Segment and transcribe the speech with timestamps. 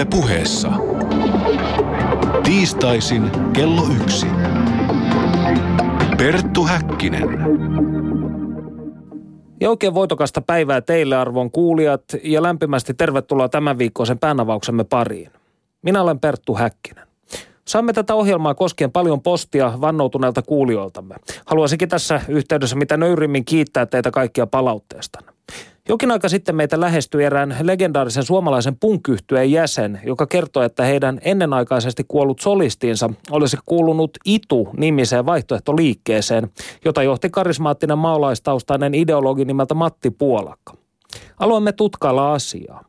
[0.00, 0.68] Yle puheessa.
[2.44, 4.26] Tiistaisin kello yksi.
[6.18, 7.28] Perttu Häkkinen.
[9.60, 15.30] Ja oikein voitokasta päivää teille arvon kuulijat ja lämpimästi tervetuloa tämän viikkoisen päänavauksemme pariin.
[15.82, 17.06] Minä olen Perttu Häkkinen.
[17.64, 21.14] Saamme tätä ohjelmaa koskien paljon postia vannoutuneelta kuulijoiltamme.
[21.46, 25.32] Haluaisinkin tässä yhteydessä mitä nöyrimmin kiittää teitä kaikkia palautteestanne.
[25.90, 32.04] Jokin aika sitten meitä lähestyi erään legendaarisen suomalaisen punkyhtyeen jäsen, joka kertoi, että heidän ennenaikaisesti
[32.08, 36.50] kuollut solistinsa olisi kuulunut Itu-nimiseen vaihtoehtoliikkeeseen,
[36.84, 40.74] jota johti karismaattinen maalaistaustainen ideologi nimeltä Matti Puolakka.
[41.38, 42.84] Aloimme tutkailla asiaa.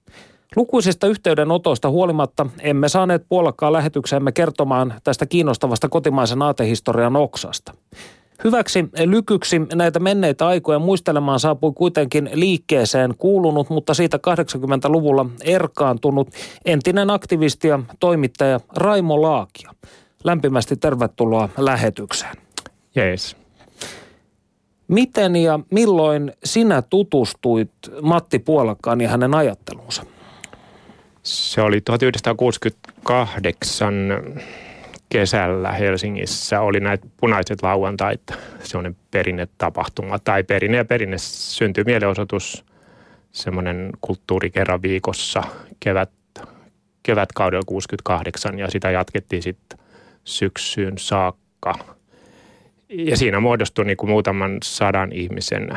[0.55, 7.73] Lukuisista yhteydenotoista huolimatta emme saaneet puolakkaa lähetykseemme kertomaan tästä kiinnostavasta kotimaisen aatehistorian oksasta.
[8.43, 16.29] Hyväksi lykyksi näitä menneitä aikoja muistelemaan saapui kuitenkin liikkeeseen kuulunut, mutta siitä 80-luvulla erkaantunut
[16.65, 19.73] entinen aktivisti ja toimittaja Raimo Laakia.
[20.23, 22.35] Lämpimästi tervetuloa lähetykseen.
[22.95, 23.35] Jees.
[24.87, 30.03] Miten ja milloin sinä tutustuit Matti Puolakkaan ja hänen ajatteluunsa?
[31.23, 33.95] Se oli 1968
[35.11, 38.21] kesällä Helsingissä oli näitä punaiset lauantait,
[38.63, 42.65] semmoinen perinnetapahtuma tai perinne ja perinne syntyi mielenosoitus,
[43.31, 45.43] semmoinen kulttuuri kerran viikossa
[45.79, 46.11] kevät,
[47.03, 49.79] kevätkaudella 68 ja sitä jatkettiin sitten
[50.23, 51.73] syksyyn saakka.
[52.89, 55.69] Ja siinä muodostui niin kuin muutaman sadan ihmisen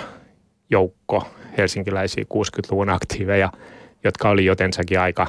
[0.70, 3.52] joukko helsinkiläisiä 60-luvun aktiiveja,
[4.04, 5.26] jotka oli jotensakin aika,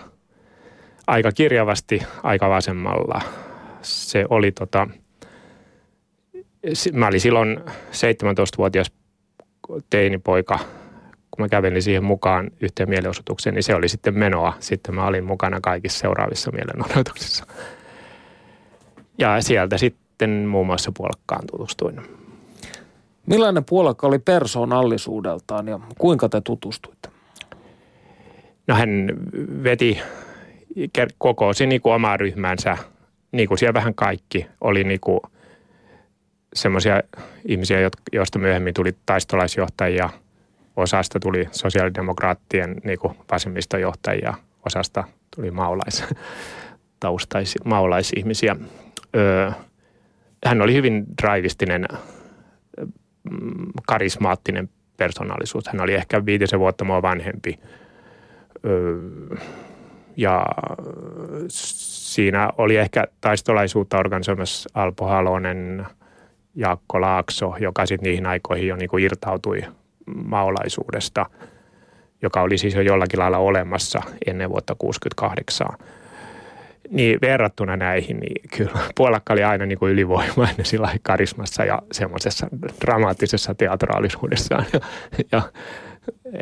[1.08, 3.22] aika kirjavasti aika vasemmalla–
[3.86, 4.88] se oli tota,
[6.94, 7.60] mä olin silloin
[7.92, 8.92] 17-vuotias
[9.90, 10.60] teinipoika,
[11.32, 14.54] kun mä kävelin siihen mukaan yhteen mielenosoitukseen, niin se oli sitten menoa.
[14.60, 17.46] Sitten mä olin mukana kaikissa seuraavissa mielenosoituksissa.
[19.18, 22.02] Ja sieltä sitten muun muassa puolakkaan tutustuin.
[23.26, 27.10] Millainen puolakka oli persoonallisuudeltaan ja kuinka te tutustuitte?
[28.68, 28.90] No hän
[29.64, 30.00] veti,
[31.18, 32.78] kokoosi niin kuin omaa ryhmänsä–
[33.36, 35.20] niin kuin siellä vähän kaikki oli niin kuin
[36.54, 37.02] semmoisia
[37.46, 40.10] ihmisiä, joista myöhemmin tuli taistolaisjohtajia,
[40.76, 44.34] osasta tuli sosiaalidemokraattien niin kuin vasemmistojohtajia,
[44.66, 45.04] osasta
[45.36, 46.04] tuli maulais,
[47.00, 48.56] taustaisi, maulaisihmisiä.
[49.16, 49.52] Öö,
[50.46, 51.86] hän oli hyvin draivistinen,
[53.32, 55.68] mm, karismaattinen persoonallisuus.
[55.68, 57.60] Hän oli ehkä viitisen vuotta mua vanhempi.
[58.66, 59.00] Öö,
[60.18, 60.46] ja
[62.16, 65.86] siinä oli ehkä taistolaisuutta organisoimassa Alpo Halonen,
[66.56, 69.62] Jaakko Laakso, joka sitten niihin aikoihin jo niin kuin irtautui
[70.06, 71.26] maolaisuudesta,
[72.22, 75.68] joka oli siis jo jollakin lailla olemassa ennen vuotta 1968.
[76.90, 82.48] Niin verrattuna näihin, niin kyllä Puolakka oli aina niin kuin ylivoimainen sillä karismassa ja semmoisessa
[82.82, 84.80] dramaattisessa teatraalisuudessaan ja,
[85.32, 85.42] ja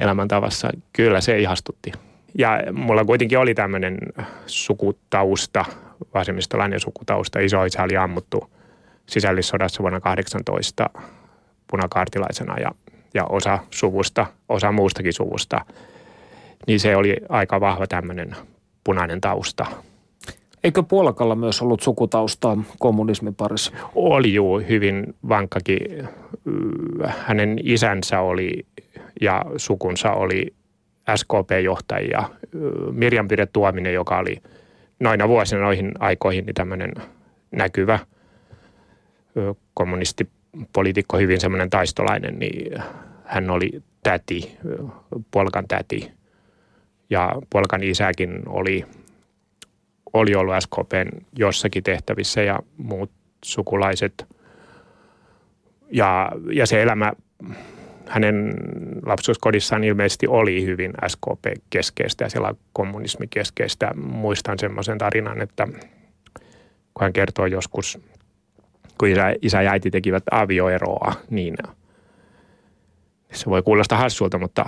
[0.02, 0.70] elämäntavassa.
[0.94, 1.92] Kyllä se ihastutti.
[2.38, 3.98] Ja mulla kuitenkin oli tämmöinen
[4.46, 5.66] sukutausta,
[6.14, 7.40] vasemmistolainen sukutausta.
[7.40, 8.50] Isoisä oli ammuttu
[9.06, 10.90] sisällissodassa vuonna 18
[11.68, 12.72] punakaartilaisena ja,
[13.14, 15.66] ja osa suvusta, osa muustakin suvusta.
[16.68, 18.36] Niin se oli aika vahva tämmöinen
[18.84, 19.66] punainen tausta.
[20.64, 23.72] Eikö Puolakalla myös ollut sukutaustaa kommunismin parissa?
[23.96, 26.08] Oli juu, hyvin vankkakin.
[27.06, 28.66] Hänen isänsä oli
[29.22, 30.54] ja sukunsa oli
[31.16, 32.24] SKP-johtajia.
[32.92, 34.42] Mirjam Pire Tuominen, joka oli
[35.00, 36.94] noina vuosina noihin aikoihin niin tämmöinen
[37.52, 38.00] näkyvä
[39.74, 42.84] kommunistipoliitikko, hyvin semmoinen taistolainen, niin
[43.26, 44.58] hän oli täti,
[45.32, 46.12] Polkan täti.
[47.10, 48.86] Ja Polkan isäkin oli,
[50.14, 53.12] oli ollut SKPn jossakin tehtävissä ja muut
[53.46, 54.26] sukulaiset.
[55.92, 57.14] Ja, ja se elämä
[58.08, 58.54] hänen
[59.06, 63.92] lapsuuskodissaan ilmeisesti oli hyvin SKP-keskeistä ja siellä kommunismi-keskeistä.
[63.96, 65.68] Muistan semmoisen tarinan, että
[66.94, 68.00] kun hän kertoo joskus,
[68.98, 71.56] kun isä, isä ja äiti tekivät avioeroa, niin
[73.34, 74.66] se voi kuulostaa hassulta, mutta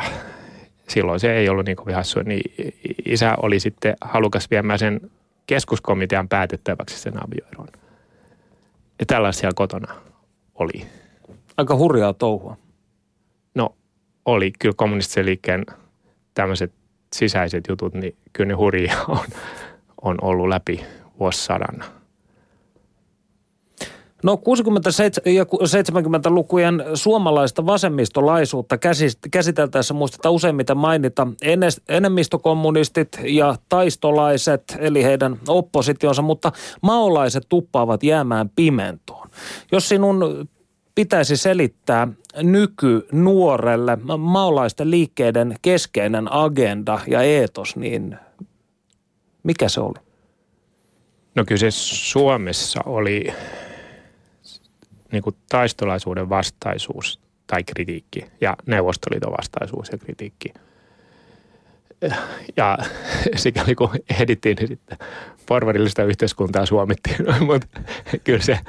[0.88, 2.24] silloin se ei ollut niin kovin hassua.
[2.24, 2.74] Niin
[3.06, 5.12] isä oli sitten halukas viemään sen
[5.48, 7.68] keskuskomitean päätettäväksi sen avioeron.
[9.00, 9.96] Ja tällaisia kotona
[10.56, 10.86] oli.
[11.58, 12.58] Aika hurjaa touhua
[14.25, 15.66] oli kyllä kommunistisen liikkeen
[16.33, 16.74] tämmöiset
[17.16, 19.25] sisäiset jutut, niin kyllä ne hurjia on,
[20.01, 20.86] on ollut läpi
[21.19, 21.83] vuosisadan.
[24.24, 24.42] No
[25.25, 28.77] 60- ja 70-lukujen suomalaista vasemmistolaisuutta
[29.31, 31.28] käsiteltäessä muistetaan useimmiten mainita
[31.89, 36.51] enemmistökommunistit ja taistolaiset, eli heidän oppositionsa, mutta
[36.81, 39.30] maolaiset tuppaavat jäämään pimentoon.
[39.71, 40.48] Jos sinun
[40.95, 42.07] pitäisi selittää
[42.44, 48.18] nykynuorelle maolaisten liikkeiden keskeinen agenda ja eetos, niin
[49.44, 50.00] mikä se oli?
[51.36, 53.33] No kyllä se Suomessa oli
[55.12, 60.53] niin kuin taistolaisuuden vastaisuus tai kritiikki ja Neuvostoliiton vastaisuus ja kritiikki.
[62.57, 62.77] Ja
[63.36, 63.89] sikäli kun
[64.19, 64.97] ehdittiin, niin sitten
[65.45, 67.18] porvarillista yhteiskuntaa suomittiin.
[67.47, 67.68] Mutta
[68.24, 68.59] kyllä se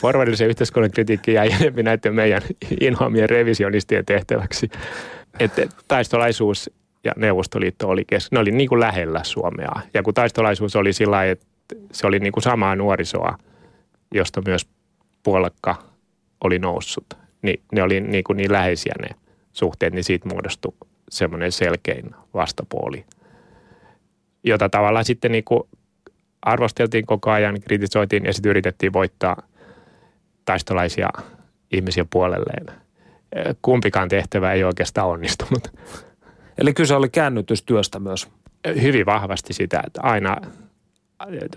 [0.00, 2.42] porvarillisen yhteiskunnan kritiikki jäi enemmän näiden meidän
[2.80, 4.70] inhoamien revisionistien tehtäväksi.
[5.38, 6.70] Että taistolaisuus
[7.04, 9.82] ja Neuvostoliitto oli, kes- ne oli niin kuin lähellä Suomea.
[9.94, 11.46] Ja kun taistolaisuus oli sillä että
[11.92, 13.38] se oli niin kuin samaa nuorisoa,
[14.14, 14.66] josta myös
[15.22, 15.76] puolekka
[16.44, 17.06] oli noussut,
[17.42, 19.08] niin ne oli niin, kuin niin läheisiä ne
[19.52, 20.72] suhteet, niin siitä muodostui
[21.10, 23.04] semmoinen selkein vastapuoli,
[24.44, 25.62] jota tavallaan sitten niin kuin
[26.42, 29.42] arvosteltiin koko ajan, kritisoitiin ja sitten yritettiin voittaa
[30.44, 31.08] taistolaisia
[31.72, 32.66] ihmisiä puolelleen.
[33.62, 35.72] Kumpikaan tehtävä ei oikeastaan onnistunut.
[36.58, 38.28] Eli kyse oli käännytystyöstä myös.
[38.82, 40.36] Hyvin vahvasti sitä, että aina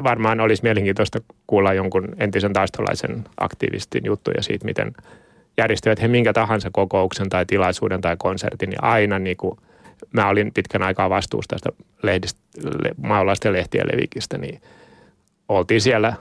[0.04, 4.94] varmaan olisi mielenkiintoista kuulla jonkun entisen taistolaisen aktivistin juttuja siitä, miten
[5.58, 9.58] järjestävät he minkä tahansa kokouksen tai tilaisuuden tai konsertin, niin aina niin kuin,
[10.12, 11.70] mä olin pitkän aikaa vastuussa tästä
[12.04, 12.40] lehdistä,
[12.98, 14.62] maalaisten lehtien levikistä, niin
[15.50, 16.14] oltiin siellä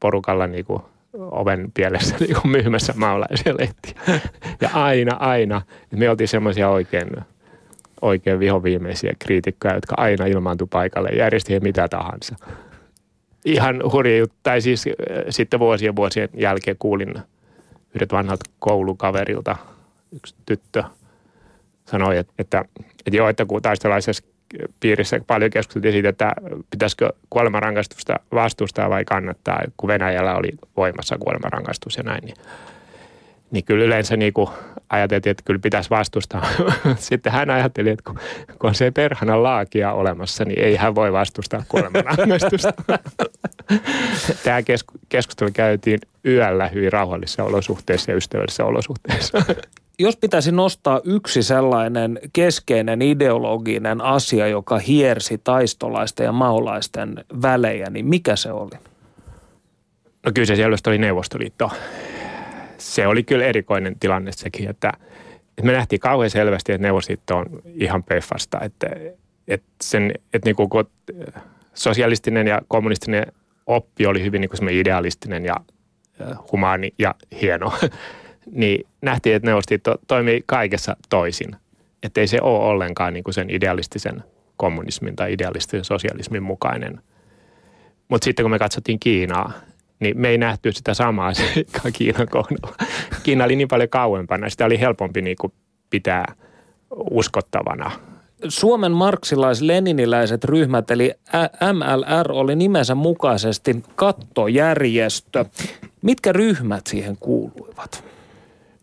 [0.00, 0.82] porukalla niin kuin
[1.14, 4.20] oven pielessä niin kuin myymässä maalaisia lehtiä.
[4.60, 5.62] Ja aina, aina.
[5.90, 7.08] Me oltiin semmoisia oikein,
[8.02, 12.36] oikein vihoviimeisiä kriitikkoja, jotka aina ilmaantui paikalle järjesti he mitä tahansa
[13.46, 14.36] ihan hurja juttu.
[14.42, 14.94] Tai siis äh,
[15.30, 17.14] sitten vuosien vuosien jälkeen kuulin
[17.96, 19.56] yhdet vanhat koulukaverilta,
[20.16, 20.84] yksi tyttö
[21.84, 22.64] sanoi, että, että,
[23.06, 24.24] että joo, että kun taistelaisessa
[24.80, 26.32] piirissä paljon keskusteltiin siitä, että
[26.70, 32.36] pitäisikö kuolemanrangaistusta vastustaa vai kannattaa, kun Venäjällä oli voimassa kuolemanrangaistus ja näin, niin
[33.50, 34.48] niin kyllä yleensä niin kuin
[34.90, 36.46] ajateltiin, että kyllä pitäisi vastustaa.
[36.96, 38.18] Sitten hän ajatteli, että kun,
[38.58, 42.72] kun on se perhana laakia olemassa, niin ei hän voi vastustaa kuolemanrangaistusta.
[44.44, 44.58] Tämä
[45.08, 49.38] keskustelu käytiin yöllä hyvin rauhallisissa olosuhteissa ja ystävällisissä olosuhteissa.
[49.98, 58.06] Jos pitäisi nostaa yksi sellainen keskeinen ideologinen asia, joka hiersi taistolaisten ja maolaisten välejä, niin
[58.06, 58.78] mikä se oli?
[60.26, 61.70] No kyllä se selvästi oli Neuvostoliitto
[62.78, 64.92] se oli kyllä erikoinen tilanne sekin, että,
[65.48, 68.86] että me nähtiin kauhean selvästi, että Neuvostoliitto on ihan peffasta, että,
[69.48, 70.68] että, sen, että niin kuin,
[71.74, 73.26] sosialistinen ja kommunistinen
[73.66, 75.56] oppi oli hyvin niin kuin idealistinen ja
[76.52, 77.72] humaani ja hieno,
[78.50, 81.56] niin nähtiin, että Neuvostoliitto toimii kaikessa toisin.
[82.02, 84.24] Että ei se ole ollenkaan niin kuin sen idealistisen
[84.56, 87.00] kommunismin tai idealistisen sosialismin mukainen.
[88.08, 89.52] Mutta sitten kun me katsottiin Kiinaa,
[90.00, 92.76] niin me ei nähty sitä samaa seikkaa Kiinan kohdalla.
[93.22, 95.52] Kiina oli niin paljon kauempana, sitä oli helpompi niin kuin
[95.90, 96.34] pitää
[97.10, 97.90] uskottavana.
[98.48, 101.12] Suomen marksilais-leniniläiset ryhmät, eli
[101.72, 105.44] MLR, oli nimensä mukaisesti kattojärjestö.
[106.02, 108.04] Mitkä ryhmät siihen kuuluivat?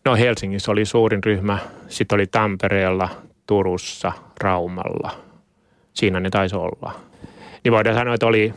[0.05, 1.57] No Helsingissä oli suurin ryhmä,
[1.87, 3.09] sitten oli Tampereella,
[3.47, 4.11] Turussa,
[4.41, 5.11] Raumalla.
[5.93, 6.93] Siinä ne taisi olla.
[7.63, 8.53] Niin voidaan sanoa, että oli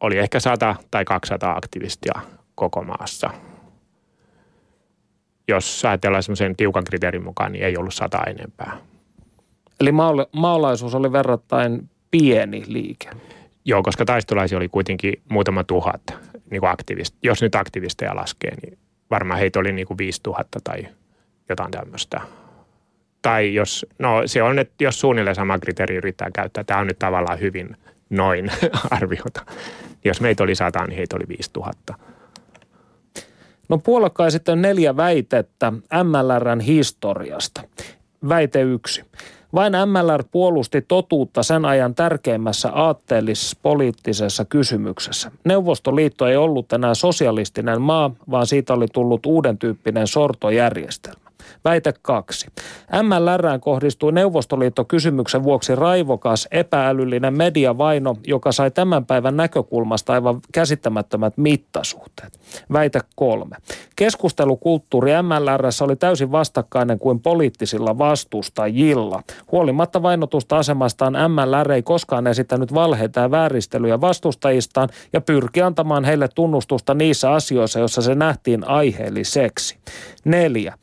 [0.00, 2.20] oli ehkä 100 tai 200 aktivistia
[2.54, 3.30] koko maassa.
[5.48, 8.76] Jos ajatellaan semmoisen tiukan kriteerin mukaan, niin ei ollut sata enempää.
[9.80, 9.92] Eli
[10.32, 13.10] maalaisuus oli verrattain pieni liike.
[13.64, 16.02] Joo, koska taistolaisia oli kuitenkin muutama tuhat
[16.50, 18.78] niin kuin aktivist, Jos nyt aktivisteja laskee, niin
[19.10, 20.86] varmaan heitä oli niin kuin 5000 tai
[21.48, 22.20] jotain tämmöistä.
[23.22, 26.98] Tai jos, no se on, että jos suunnilleen sama kriteeri yrittää käyttää, tämä on nyt
[26.98, 27.76] tavallaan hyvin
[28.10, 28.50] noin
[28.90, 29.46] arviota,
[30.04, 31.94] jos meitä oli sata, niin heitä oli 5000.
[33.68, 35.72] No puolakkain sitten neljä väitettä
[36.04, 37.62] MLRn historiasta.
[38.28, 39.04] Väite yksi.
[39.54, 45.30] Vain MLR puolusti totuutta sen ajan tärkeimmässä aatteellis-poliittisessa kysymyksessä.
[45.44, 51.29] Neuvostoliitto ei ollut enää sosialistinen maa, vaan siitä oli tullut uuden tyyppinen sortojärjestelmä.
[51.64, 52.46] Väite kaksi.
[53.02, 62.40] MLRään kohdistui Neuvostoliitto-kysymyksen vuoksi raivokas, epäälyllinen mediavaino, joka sai tämän päivän näkökulmasta aivan käsittämättömät mittasuhteet.
[62.72, 63.56] Väite kolme.
[63.96, 69.22] Keskustelukulttuuri MLRssä oli täysin vastakkainen kuin poliittisilla vastustajilla.
[69.52, 76.28] Huolimatta vainotusta asemastaan MLR ei koskaan esittänyt valheita ja vääristelyjä vastustajistaan ja pyrki antamaan heille
[76.28, 79.78] tunnustusta niissä asioissa, joissa se nähtiin aiheelliseksi.
[80.24, 80.74] Neljä.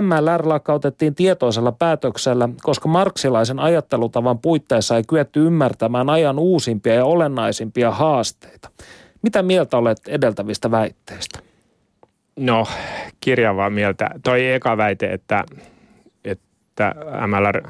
[0.00, 7.90] MLR lakkautettiin tietoisella päätöksellä, koska marksilaisen ajattelutavan puitteissa ei kyetty ymmärtämään ajan uusimpia ja olennaisimpia
[7.90, 8.70] haasteita.
[9.22, 11.38] Mitä mieltä olet edeltävistä väitteistä?
[12.36, 12.66] No,
[13.20, 14.10] kirjavaa mieltä.
[14.22, 15.44] Toi eka väite, että,
[16.24, 16.94] että
[17.26, 17.62] MLR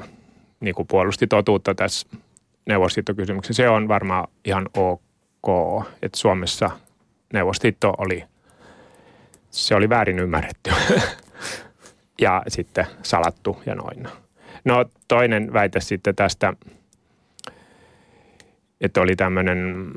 [0.59, 2.07] niin kuin puolusti totuutta tässä
[2.65, 6.69] neuvostoliittokysymyksessä, se on varmaan ihan ok, että Suomessa
[7.33, 8.23] neuvostoliitto oli,
[9.49, 10.71] se oli väärin ymmärretty
[12.21, 14.07] ja sitten salattu ja noin.
[14.65, 16.53] No toinen väite sitten tästä,
[18.81, 19.91] että oli tämmöinen,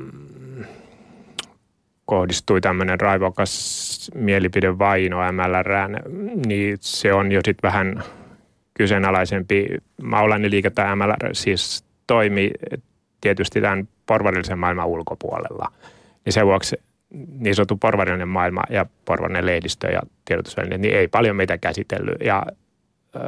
[2.05, 5.99] kohdistui tämmöinen raivokas mielipidevaino MLRään,
[6.45, 8.03] niin se on jo sitten vähän
[8.73, 9.67] kyseenalaisempi.
[10.03, 12.51] Maulani liike tai MLR siis toimi
[13.21, 15.71] tietysti tämän porvarillisen maailman ulkopuolella.
[16.25, 16.75] Niin sen vuoksi
[17.39, 22.21] niin sanottu porvarillinen maailma ja porvarillinen lehdistö ja tiedotusvälineet, niin ei paljon meitä käsitellyt.
[22.23, 22.45] Ja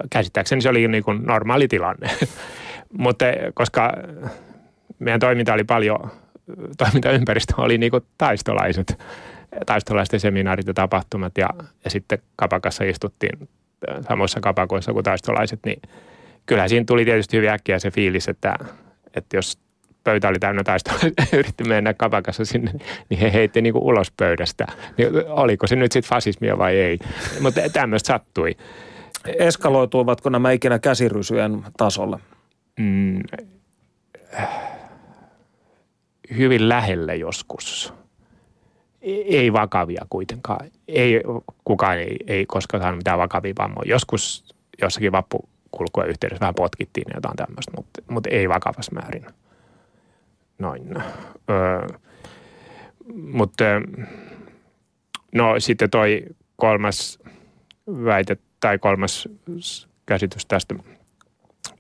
[0.10, 2.10] käsittääkseni se oli niin kuin normaali tilanne.
[2.98, 3.94] Mutta koska
[5.00, 6.12] meidän toiminta oli paljon,
[6.78, 9.00] toimintaympäristö oli niin kuin taistolaiset,
[9.66, 11.50] taistolaisten seminaarit ja tapahtumat ja,
[11.84, 13.50] ja sitten kapakassa istuttiin
[14.08, 15.82] samoissa kapakoissa kuin taistolaiset, niin
[16.46, 18.56] kyllä siinä tuli tietysti hyvin äkkiä se fiilis, että,
[19.16, 19.60] että jos
[20.04, 21.00] pöytä oli täynnä taistelua,
[21.40, 22.72] yritti mennä kapakassa sinne,
[23.10, 24.66] niin he heitti niin kuin ulos pöydästä.
[24.98, 27.00] Niin oliko se nyt sitten fasismia vai ei?
[27.40, 28.58] Mutta tämmöistä sattui.
[29.40, 32.20] Eskaloituivatko nämä ikinä käsirysyjen tasolle?
[32.80, 33.24] Mm,
[36.38, 37.94] hyvin lähelle joskus.
[39.02, 40.70] Ei vakavia kuitenkaan.
[40.88, 41.22] Ei,
[41.64, 43.90] kukaan ei, ei koskaan saanut mitään vakavia vammoja.
[43.90, 44.46] Joskus
[44.82, 49.26] jossakin vappukulkujen yhteydessä vähän potkittiin jotain tämmöistä, mutta, mutta ei vakavassa määrin.
[50.58, 50.94] Noin.
[51.50, 51.88] Öö,
[53.14, 53.64] mutta
[55.32, 56.24] no sitten toi
[56.56, 57.20] kolmas
[57.88, 59.30] väite tai kolmas
[60.06, 60.76] käsitys tästä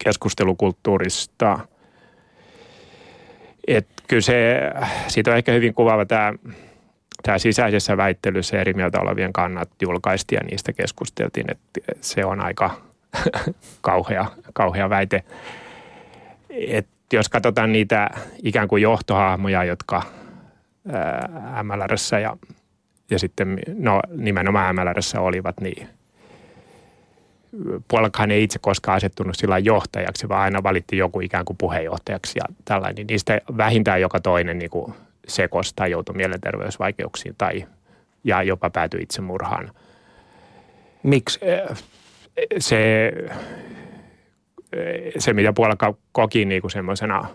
[0.04, 1.60] keskustelukulttuurista.
[3.68, 4.60] Että kyllä se,
[5.08, 6.34] siitä on ehkä hyvin kuvaava tämä,
[7.24, 12.82] tämä sisäisessä väittelyssä eri mieltä olevien kannat julkaistiin ja niistä keskusteltiin, että se on aika
[13.82, 15.24] kauhea, kauhea väite.
[16.50, 18.10] Et jos katsotaan niitä
[18.44, 20.02] ikään kuin johtohahmoja, jotka
[21.64, 22.38] MLRssä ja,
[23.12, 25.88] ja sitten no, nimenomaan MLRssä olivat, niin
[27.88, 32.56] puolelkahan ei itse koskaan asettunut sillä johtajaksi, vaan aina valittiin joku ikään kuin puheenjohtajaksi ja
[32.66, 32.96] tällainen.
[32.96, 34.94] Niin niistä vähintään joka toinen niin kuin
[35.28, 37.66] sekos tai joutui mielenterveysvaikeuksiin tai
[38.24, 39.72] ja jopa päätyi itsemurhaan.
[41.04, 41.40] Miksi?
[42.60, 43.12] Se
[45.18, 47.28] se, mitä puolelka koki niin kuin semmoisena,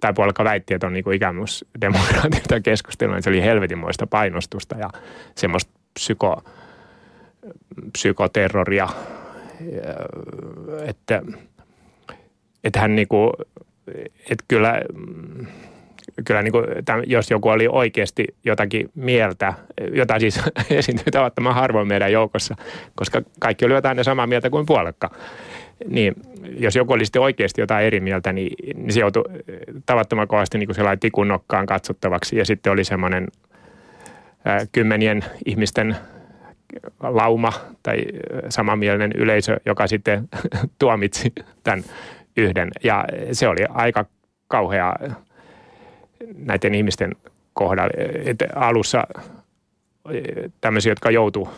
[0.00, 1.46] tai puolelka väitti, että on niin kuin ikään kuin
[1.80, 4.90] demokraatilta keskustelua, niin se oli helvetinmoista painostusta ja
[5.34, 6.42] semmoista psyko,
[7.92, 8.88] psykoterroria,
[10.86, 11.22] että,
[12.64, 13.30] että hän niin kuin,
[14.30, 14.82] että kyllä,
[16.26, 16.64] kyllä niin kuin,
[17.06, 19.52] jos joku oli oikeasti jotakin mieltä,
[19.92, 22.56] jota siis esiintyi tavattoman harvoin meidän joukossa,
[22.94, 25.10] koska kaikki olivat aina samaa mieltä kuin puolekka,
[25.86, 26.14] niin
[26.58, 30.58] jos joku oli sitten oikeasti jotain eri mieltä, niin, niin se joutui eh, tavattoman kovasti
[30.58, 32.36] niin kuin sellainen tikun nokkaan katsottavaksi.
[32.36, 33.28] Ja sitten oli semmoinen
[34.44, 35.96] ää, kymmenien ihmisten
[37.00, 37.96] lauma tai
[38.48, 40.28] samanmielinen yleisö, joka sitten
[40.78, 41.32] tuomitsi
[41.64, 41.84] tämän
[42.36, 42.70] yhden.
[42.84, 44.04] Ja se oli aika
[44.48, 44.94] kauhea
[46.36, 47.16] näiden ihmisten
[47.54, 47.90] kohdalla.
[48.24, 49.06] että alussa
[50.60, 51.48] tämmöisiä, jotka joutu,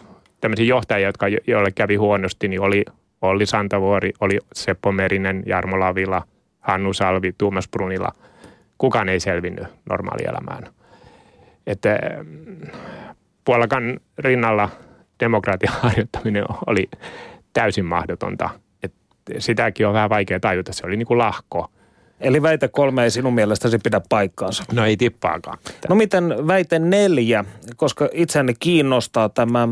[0.41, 2.85] tämmöisiä johtajia, jotka, joille kävi huonosti, niin oli
[3.25, 6.23] Olli Santavuori, oli Seppo Merinen, Jarmo Lavila,
[6.61, 8.13] Hannu Salvi, Tuomas Brunila.
[8.79, 10.67] Kukaan ei selvinnyt normaalielämään.
[11.67, 12.71] Että mm,
[13.45, 14.69] puolakan rinnalla
[15.21, 16.91] demokratian harjoittaminen oli
[17.53, 18.51] täysin mahdotonta.
[18.83, 18.93] Et
[19.39, 20.73] sitäkin on vähän vaikea tajuta.
[20.73, 21.71] Se oli niin kuin lahko.
[22.21, 24.65] Eli väite kolme ei sinun mielestäsi pidä paikkaansa?
[24.73, 25.59] No ei tippaakaan.
[25.89, 27.45] No miten väite neljä,
[27.77, 29.69] koska itseäni kiinnostaa tämä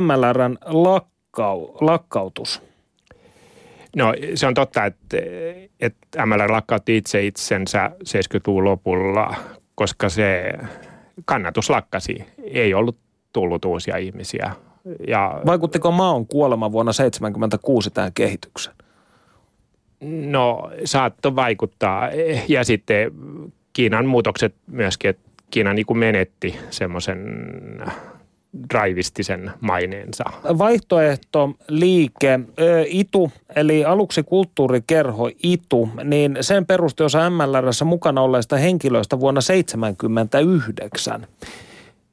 [0.00, 2.62] MLRn lak lakkau, lakkautus?
[3.96, 5.16] No se on totta, että,
[5.80, 9.34] että MLR lakkautti itse itsensä 70-luvun lopulla,
[9.74, 10.52] koska se
[11.24, 12.24] kannatus lakkasi.
[12.44, 12.96] Ei ollut
[13.32, 14.52] tullut uusia ihmisiä
[15.08, 18.76] Ja, Vaikuttiko Maon kuolema vuonna 1976 tähän kehitykseen?
[20.30, 22.08] No saattoi vaikuttaa
[22.48, 23.12] ja sitten
[23.72, 27.18] Kiinan muutokset myöskin, että Kiina niin kuin menetti semmoisen
[28.70, 30.24] drivistisen maineensa.
[30.58, 32.40] Vaihtoehto liike
[32.86, 41.26] ITU, eli aluksi kulttuurikerho ITU, niin sen perusti osa MLRssä mukana olleista henkilöistä vuonna 1979.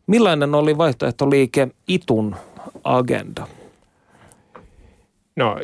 [0.07, 2.35] Millainen oli vaihtoehtoliike ITUn
[2.83, 3.47] agenda?
[5.35, 5.57] No,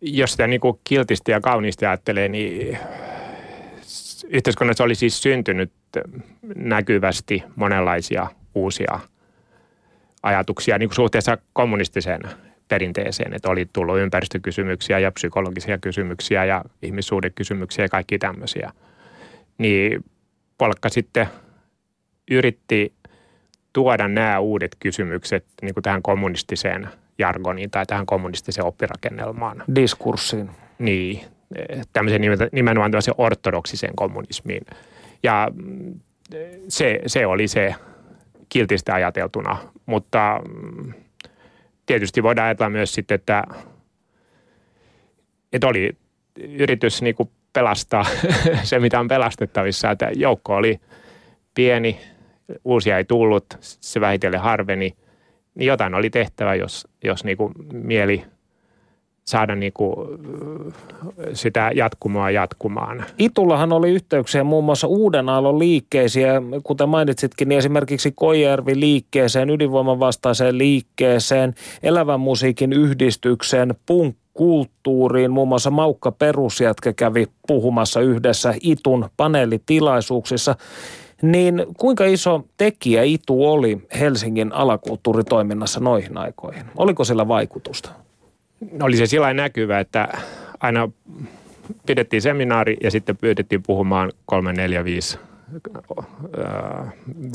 [0.00, 2.78] jos sitä niin kuin kiltisti ja kauniisti ajattelee, niin
[4.28, 5.72] yhteiskunnassa oli siis syntynyt
[6.56, 9.00] näkyvästi monenlaisia uusia
[10.22, 12.20] ajatuksia niin kuin suhteessa kommunistiseen
[12.68, 18.72] perinteeseen, että oli tullut ympäristökysymyksiä ja psykologisia kysymyksiä ja ihmissuhdekysymyksiä ja kaikki tämmöisiä.
[19.58, 20.04] Niin
[20.58, 21.26] Polkka sitten
[22.30, 22.92] yritti
[23.72, 29.64] tuoda nämä uudet kysymykset niin kuin tähän kommunistiseen jargoniin tai tähän kommunistiseen oppirakennelmaan.
[29.74, 30.50] Diskurssiin.
[30.78, 31.20] Niin,
[31.92, 32.20] tämmöisen
[32.52, 34.66] nimenomaan tämmöisen ortodoksiseen kommunismiin.
[35.22, 36.00] Ja mm,
[36.68, 37.74] se, se oli se
[38.50, 40.92] kiltisti ajateltuna, mutta mm,
[41.86, 43.44] tietysti voidaan ajatella myös sitten, että,
[45.52, 45.96] että oli
[46.36, 48.04] yritys niin kuin pelastaa
[48.62, 49.90] se, mitä on pelastettavissa.
[49.90, 50.80] Että joukko oli
[51.54, 52.00] pieni,
[52.64, 54.96] uusia ei tullut, se vähitellen harveni.
[55.54, 58.24] Niin jotain oli tehtävä, jos, jos niin kuin mieli–
[59.30, 59.96] saada niin kuin
[61.32, 63.04] sitä jatkumoa jatkumaan.
[63.18, 69.50] Itullahan oli yhteyksiä muun muassa Uuden aallon liikkeisiin ja kuten mainitsitkin, niin esimerkiksi Koijärvi liikkeeseen,
[69.50, 75.30] ydinvoiman vastaiseen liikkeeseen, elävän musiikin yhdistykseen, punk kulttuuriin.
[75.30, 80.56] Muun muassa Maukka Perusjätkä kävi puhumassa yhdessä Itun paneelitilaisuuksissa.
[81.22, 86.64] Niin kuinka iso tekijä Itu oli Helsingin alakulttuuritoiminnassa noihin aikoihin?
[86.76, 87.90] Oliko sillä vaikutusta?
[88.82, 90.08] Oli se sillä näkyvä, että
[90.60, 90.88] aina
[91.86, 95.18] pidettiin seminaari ja sitten pyydettiin puhumaan kolme, neljä, viisi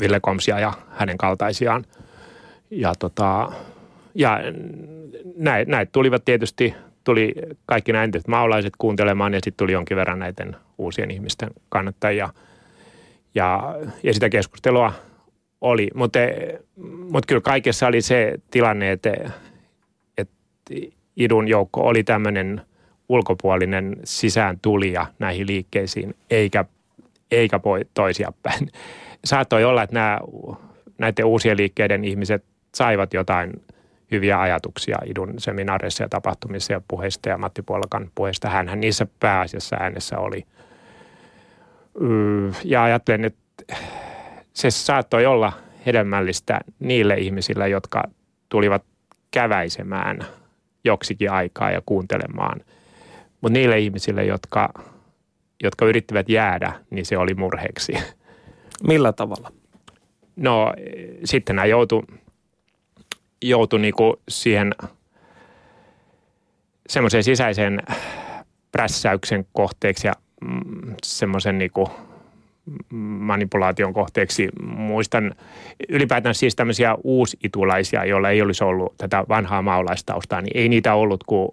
[0.00, 1.84] Ville Komsia ja hänen kaltaisiaan.
[2.70, 3.52] Ja, tota,
[4.14, 4.38] ja
[5.36, 7.34] näitä näit tulivat tietysti, tuli
[7.66, 12.28] kaikki näin maulaiset kuuntelemaan ja sitten tuli jonkin verran näiden uusien ihmisten kannattajia.
[13.34, 14.92] Ja, ja sitä keskustelua
[15.60, 16.18] oli, mutta,
[17.10, 19.30] mutta kyllä kaikessa oli se tilanne, että,
[20.18, 20.34] että
[21.16, 22.62] idun joukko oli tämmöinen
[23.08, 26.64] ulkopuolinen sisään tulija näihin liikkeisiin, eikä,
[27.30, 27.60] eikä
[27.94, 28.70] toisia päin.
[29.24, 30.18] Saattoi olla, että nämä,
[30.98, 33.52] näiden uusien liikkeiden ihmiset saivat jotain
[34.10, 38.48] hyviä ajatuksia idun seminaareissa ja tapahtumissa ja puheista ja Matti Puolakan puheista.
[38.48, 40.44] Hänhän niissä pääasiassa äänessä oli.
[42.64, 43.74] Ja ajattelen, että
[44.52, 45.52] se saattoi olla
[45.86, 48.02] hedelmällistä niille ihmisille, jotka
[48.48, 48.84] tulivat
[49.30, 50.18] käväisemään–
[50.86, 52.60] joksikin aikaa ja kuuntelemaan.
[53.40, 54.72] Mutta niille ihmisille, jotka,
[55.62, 57.92] jotka yrittivät jäädä, niin se oli murheeksi.
[58.88, 59.52] Millä tavalla?
[60.36, 60.72] No
[61.24, 62.04] sitten nämä joutu,
[63.42, 64.74] joutu niinku siihen
[66.88, 67.82] semmoiseen sisäisen
[68.72, 71.90] prässäyksen kohteeksi ja mm, semmoisen niinku–
[72.90, 74.48] manipulaation kohteeksi.
[74.62, 75.34] Muistan
[75.88, 81.24] ylipäätään siis tämmöisiä uusitulaisia, joilla ei olisi ollut tätä vanhaa maolaistaustaa, niin ei niitä ollut
[81.24, 81.48] kuin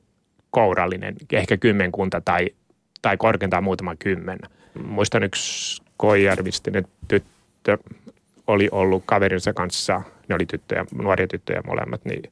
[0.49, 2.49] kourallinen, ehkä kymmenkunta tai,
[3.01, 4.39] tai korkeintaan muutama kymmen.
[4.87, 7.77] Muistan yksi koijärvistinen tyttö
[8.47, 12.31] oli ollut kaverinsa kanssa, ne oli tyttöjä, nuoria tyttöjä molemmat, niin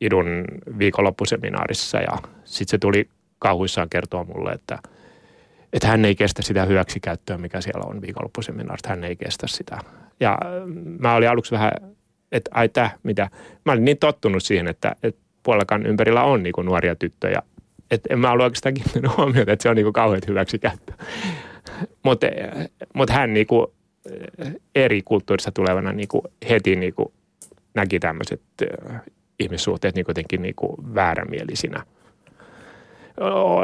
[0.00, 0.44] idun
[0.78, 4.78] viikonloppuseminaarissa ja sitten se tuli kauhuissaan kertoa mulle, että–
[5.72, 8.88] että hän ei kestä sitä hyväksikäyttöä, mikä siellä on viikonloppuseminaarista.
[8.88, 9.78] Hän ei kestä sitä.
[10.20, 11.72] Ja mm, mä olin aluksi vähän,
[12.32, 13.30] että ai täh, mitä.
[13.64, 17.42] Mä olin niin tottunut siihen, että, että puolekan ympärillä on niin nuoria tyttöjä.
[17.90, 20.96] Että en mä ollut oikeastaan kiinnittänyt huomiota, että se on niin kauheat hyväksikäyttöä.
[22.02, 22.26] Mutta
[22.94, 23.66] mut hän niin kuin
[24.74, 27.12] eri kulttuurista tulevana niin kuin heti niin kuin
[27.74, 28.42] näki tämmöiset
[29.40, 31.82] ihmissuhteet niin jotenkin niin kuin väärämielisinä–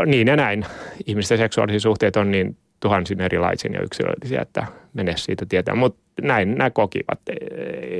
[0.07, 0.66] niin ja näin.
[1.07, 5.75] Ihmisten seksuaalisia suhteet on niin tuhansin erilaisin ja yksilöllisiä, että mene siitä tietää.
[5.75, 7.21] Mutta näin nämä kokivat.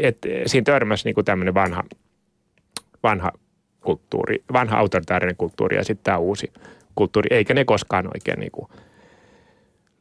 [0.03, 1.85] Et, siinä törmäsi niinku tämmöinen vanha,
[3.03, 3.33] vanha
[3.81, 6.53] kulttuuri, vanha autoritaarinen kulttuuri ja sitten tämä uusi
[6.95, 8.71] kulttuuri, eikä ne koskaan oikein niinku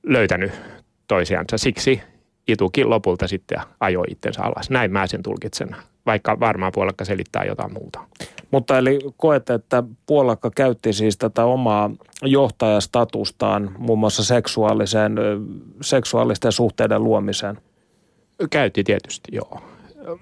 [0.03, 0.51] löytänyt
[1.07, 1.57] toisiansa.
[1.57, 2.01] Siksi
[2.47, 4.69] Itukin lopulta sitten ajoi itsensä alas.
[4.69, 5.75] Näin mä sen tulkitsen,
[6.07, 7.99] vaikka varmaan puolakka selittää jotain muuta.
[8.51, 11.89] Mutta eli koette, että Puolakka käytti siis tätä omaa
[12.21, 15.15] johtajastatustaan muun muassa seksuaalisen,
[15.81, 17.57] seksuaalisten suhteiden luomiseen?
[18.49, 19.61] Käytti tietysti, joo.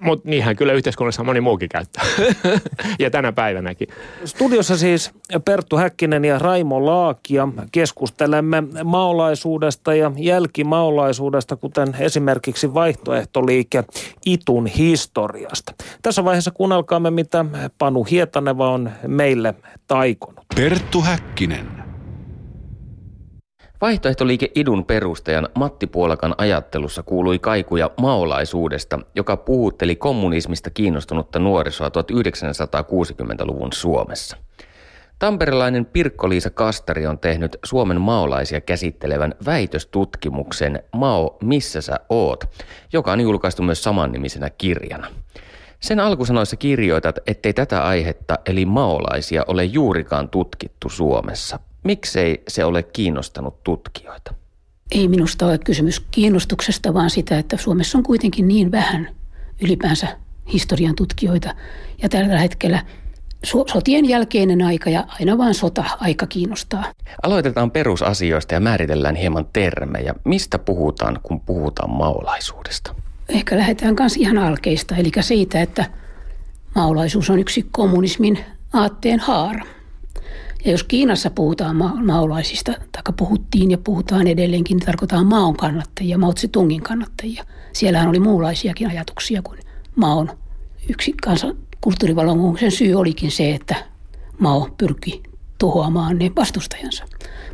[0.00, 2.04] Mutta niinhän kyllä yhteiskunnassa moni muukin käyttää.
[2.98, 3.88] ja tänä päivänäkin.
[4.24, 5.10] Studiossa siis
[5.44, 7.48] Perttu Häkkinen ja Raimo Laakia.
[7.72, 13.84] Keskustelemme maolaisuudesta ja jälkimaolaisuudesta, kuten esimerkiksi vaihtoehtoliike
[14.26, 15.74] Itun historiasta.
[16.02, 17.44] Tässä vaiheessa kuunnelkaamme, mitä
[17.78, 19.54] Panu Hietaneva on meille
[19.88, 20.46] taikonut.
[20.56, 21.85] Perttu Häkkinen.
[23.80, 33.72] Vaihtoehtoliike Idun perustajan Matti Puolakan ajattelussa kuului kaikuja maolaisuudesta, joka puhutteli kommunismista kiinnostunutta nuorisoa 1960-luvun
[33.72, 34.36] Suomessa.
[35.18, 42.44] Tamperelainen Pirkko-Liisa Kastari on tehnyt Suomen maolaisia käsittelevän väitöstutkimuksen Mao, missä sä oot,
[42.92, 45.06] joka on julkaistu myös samannimisenä kirjana.
[45.80, 51.58] Sen alkusanoissa kirjoitat, ettei tätä aihetta eli maolaisia ole juurikaan tutkittu Suomessa.
[51.86, 54.34] Miksei se ole kiinnostanut tutkijoita?
[54.90, 59.08] Ei minusta ole kysymys kiinnostuksesta, vaan sitä, että Suomessa on kuitenkin niin vähän
[59.62, 60.06] ylipäänsä
[60.52, 61.54] historian tutkijoita.
[62.02, 62.82] Ja tällä hetkellä
[63.44, 66.84] sotien jälkeinen aika ja aina vain sota-aika kiinnostaa.
[67.22, 70.14] Aloitetaan perusasioista ja määritellään hieman termejä.
[70.24, 72.94] Mistä puhutaan, kun puhutaan maolaisuudesta?
[73.28, 75.84] Ehkä lähdetään myös ihan alkeista, eli siitä, että
[76.74, 78.38] maolaisuus on yksi kommunismin
[78.72, 79.75] aatteen haara.
[80.66, 86.18] Ja jos Kiinassa puhutaan ma- maolaisista, tai puhuttiin ja puhutaan edelleenkin, niin tarkoitetaan maon kannattajia,
[86.18, 87.44] Mao Tse-tungin kannattajia.
[87.72, 89.60] Siellähän oli muunlaisiakin ajatuksia kuin
[89.96, 90.30] maon.
[90.88, 93.74] Yksi kansan kulttuurivallankumouksen syy olikin se, että
[94.38, 95.22] Mao pyrki
[95.58, 97.04] tuhoamaan ne vastustajansa.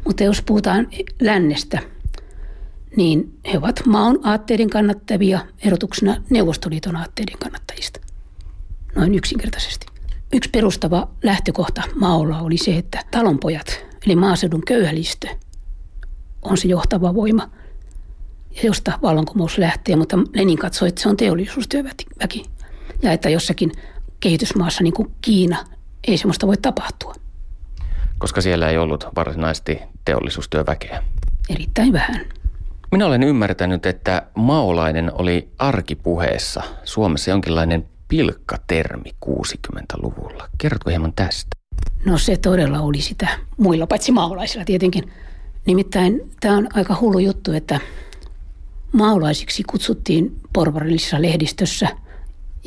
[0.05, 0.89] Mutta jos puhutaan
[1.21, 1.79] lännestä,
[2.97, 8.01] niin he ovat maon aatteiden kannattavia erotuksena Neuvostoliiton aatteiden kannattajista.
[8.97, 9.92] Noin yksinkertaisesti.
[10.35, 15.29] Yksi perustava lähtökohta Maolla oli se, että talonpojat, eli maaseudun köyhälistö,
[16.43, 17.51] on se johtava voima,
[18.51, 22.45] ja josta vallankumous lähtee, mutta Lenin katsoi, että se on teollisuustyöväki.
[23.03, 23.73] Ja että jossakin
[24.21, 25.65] kehitysmaassa, niin kuin Kiina,
[26.09, 27.15] ei semmoista voi tapahtua.
[28.19, 31.03] Koska siellä ei ollut varsinaisesti teollisuustyöväkeä.
[31.51, 32.27] Erittäin vähän.
[32.93, 40.49] Minä olen ymmärtänyt, että maolainen oli arkipuheessa Suomessa jonkinlainen pilkkatermi 60-luvulla.
[40.59, 41.57] Kerrotko hieman tästä?
[42.05, 45.13] No se todella oli sitä muilla, paitsi maolaisilla tietenkin.
[45.67, 47.81] Nimittäin tämä on aika hullu juttu, että
[48.93, 51.89] maolaisiksi kutsuttiin porvarillisessa lehdistössä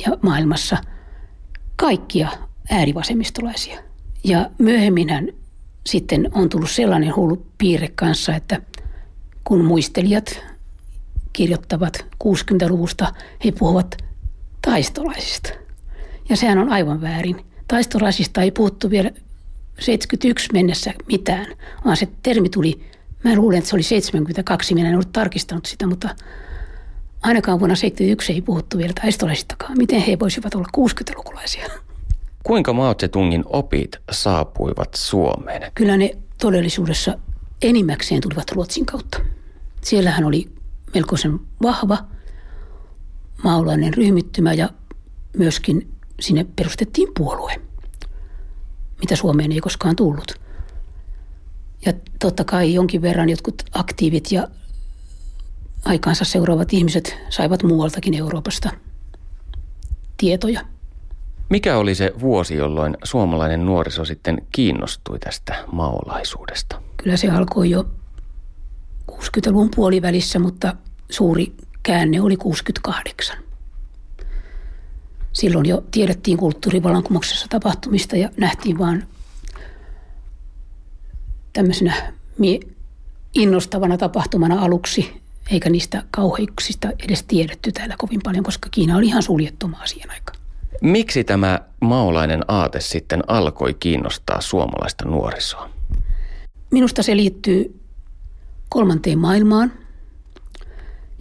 [0.06, 0.76] ja maailmassa
[1.76, 2.28] kaikkia
[2.70, 3.82] äärivasemmistolaisia.
[4.24, 5.28] Ja myöhemminhän
[5.86, 8.60] sitten on tullut sellainen hullu piirre kanssa, että
[9.44, 10.42] kun muistelijat
[11.32, 14.05] kirjoittavat 60-luvusta, he puhuvat
[14.66, 15.48] taistolaisista.
[16.28, 17.46] Ja sehän on aivan väärin.
[17.68, 19.10] Taistolaisista ei puhuttu vielä
[19.78, 21.46] 71 mennessä mitään,
[21.84, 22.80] vaan se termi tuli,
[23.24, 26.08] mä luulen, että se oli 72, minä en ollut tarkistanut sitä, mutta
[27.22, 29.78] ainakaan vuonna 71 ei puhuttu vielä taistolaisistakaan.
[29.78, 31.70] Miten he voisivat olla 60-lukulaisia?
[32.42, 35.72] Kuinka Mao Tse-tungin opit saapuivat Suomeen?
[35.74, 37.18] Kyllä ne todellisuudessa
[37.62, 39.18] enimmäkseen tulivat Ruotsin kautta.
[39.82, 40.48] Siellähän oli
[40.94, 41.98] melkoisen vahva
[43.44, 44.68] maolainen ryhmittymä ja
[45.36, 47.60] myöskin sinne perustettiin puolue,
[49.00, 50.40] mitä Suomeen ei koskaan tullut.
[51.86, 54.48] Ja totta kai jonkin verran jotkut aktiivit ja
[55.84, 58.70] aikaansa seuraavat ihmiset saivat muualtakin Euroopasta
[60.16, 60.60] tietoja.
[61.48, 66.82] Mikä oli se vuosi, jolloin suomalainen nuoriso sitten kiinnostui tästä maolaisuudesta?
[66.96, 67.84] Kyllä se alkoi jo
[69.12, 70.76] 60-luvun puolivälissä, mutta
[71.10, 71.54] suuri
[71.86, 73.36] käänne oli 68.
[75.32, 79.06] Silloin jo tiedettiin kulttuurivallankumouksessa tapahtumista ja nähtiin vaan
[81.52, 82.12] tämmöisenä
[83.34, 89.22] innostavana tapahtumana aluksi, eikä niistä kauheuksista edes tiedetty täällä kovin paljon, koska Kiina oli ihan
[89.22, 90.38] suljettu maa siihen aikaan.
[90.82, 95.70] Miksi tämä maolainen aate sitten alkoi kiinnostaa suomalaista nuorisoa?
[96.70, 97.80] Minusta se liittyy
[98.68, 99.72] kolmanteen maailmaan,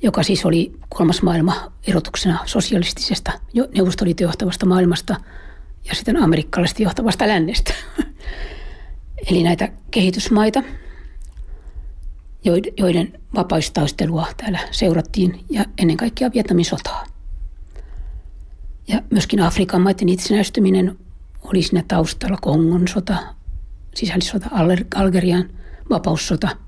[0.04, 3.32] joka siis oli kolmas maailma erotuksena sosialistisesta
[3.76, 5.16] neuvostoliiton johtavasta maailmasta
[5.86, 7.74] ja sitten amerikkalaisesti johtavasta lännestä.
[9.32, 10.64] Eli näitä kehitysmaita,
[12.78, 17.06] joiden vapaustaistelua täällä seurattiin ja ennen kaikkea Vietnamin sotaa.
[18.88, 20.98] Ja myöskin Afrikan maiden itsenäistyminen
[21.44, 23.18] oli siinä taustalla Kongon sota,
[23.96, 24.50] sisällissota,
[24.96, 25.50] Algerian
[25.90, 26.50] vapaussota–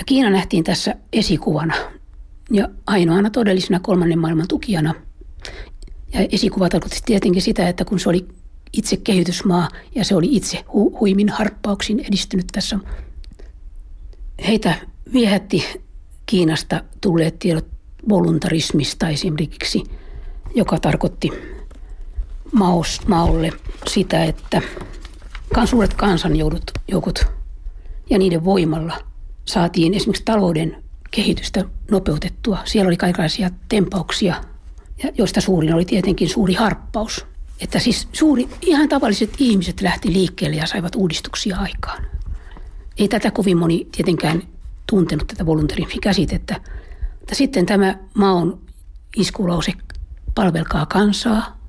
[0.00, 1.74] ja Kiina nähtiin tässä esikuvana
[2.50, 4.94] ja ainoana todellisena kolmannen maailman tukijana.
[6.12, 8.28] Ja esikuva tarkoitti tietenkin sitä, että kun se oli
[8.72, 12.78] itse kehitysmaa ja se oli itse hu- huimin harppauksin edistynyt tässä.
[14.46, 14.74] Heitä
[15.12, 15.64] viehätti
[16.26, 17.66] Kiinasta tulleet tiedot
[18.08, 19.84] voluntarismista esimerkiksi,
[20.54, 21.30] joka tarkoitti
[22.52, 23.52] Maos, Maolle
[23.86, 24.62] sitä, että
[25.64, 27.26] suuret kansanjoukot joukot
[28.10, 29.09] ja niiden voimalla
[29.44, 32.58] saatiin esimerkiksi talouden kehitystä nopeutettua.
[32.64, 34.44] Siellä oli kaikenlaisia tempauksia,
[35.18, 37.26] joista suurin oli tietenkin suuri harppaus.
[37.60, 42.06] Että siis suuri, ihan tavalliset ihmiset lähti liikkeelle ja saivat uudistuksia aikaan.
[42.98, 44.42] Ei tätä kovin moni tietenkään
[44.86, 46.60] tuntenut tätä voluntarismi-käsitettä.
[47.18, 48.58] Mutta sitten tämä maon
[49.16, 49.72] iskulause
[50.34, 51.60] palvelkaa kansaa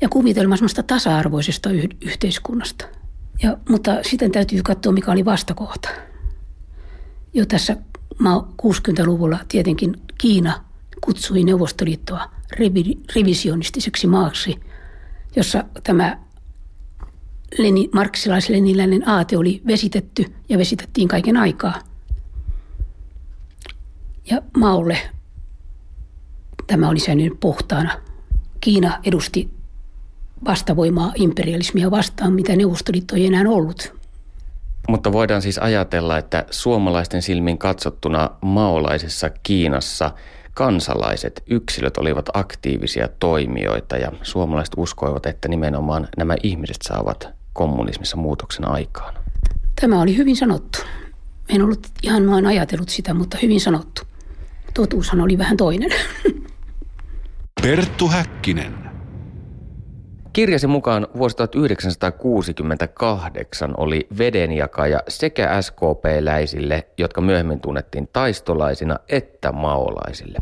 [0.00, 2.84] ja kuvitelma semmoista tasa-arvoisesta yh- yhteiskunnasta.
[3.42, 5.88] Ja, mutta sitten täytyy katsoa, mikä oli vastakohta.
[7.34, 7.76] Jo tässä
[8.62, 10.64] 60-luvulla tietenkin Kiina
[11.00, 12.30] kutsui Neuvostoliittoa
[13.14, 14.60] revisionistiseksi maaksi,
[15.36, 16.18] jossa tämä
[17.58, 21.78] Leni, marksilais-leniläinen aate oli vesitetty ja vesitettiin kaiken aikaa.
[24.30, 24.98] Ja Maulle
[26.66, 28.00] tämä oli säilynyt puhtaana.
[28.60, 29.50] Kiina edusti
[30.44, 34.00] vastavoimaa imperialismia vastaan, mitä Neuvostoliitto ei enää ollut.
[34.88, 40.10] Mutta voidaan siis ajatella, että suomalaisten silmin katsottuna maolaisessa Kiinassa
[40.54, 48.68] kansalaiset, yksilöt olivat aktiivisia toimijoita ja suomalaiset uskoivat, että nimenomaan nämä ihmiset saavat kommunismissa muutoksen
[48.68, 49.14] aikaan.
[49.80, 50.78] Tämä oli hyvin sanottu.
[51.48, 54.02] En ollut ihan noin ajatellut sitä, mutta hyvin sanottu.
[54.74, 55.90] Totuushan oli vähän toinen.
[57.62, 58.89] Perttu Häkkinen.
[60.32, 70.38] Kirjasi mukaan vuosi 1968 oli vedenjakaja sekä SKP-läisille, jotka myöhemmin tunnettiin taistolaisina, että maolaisille.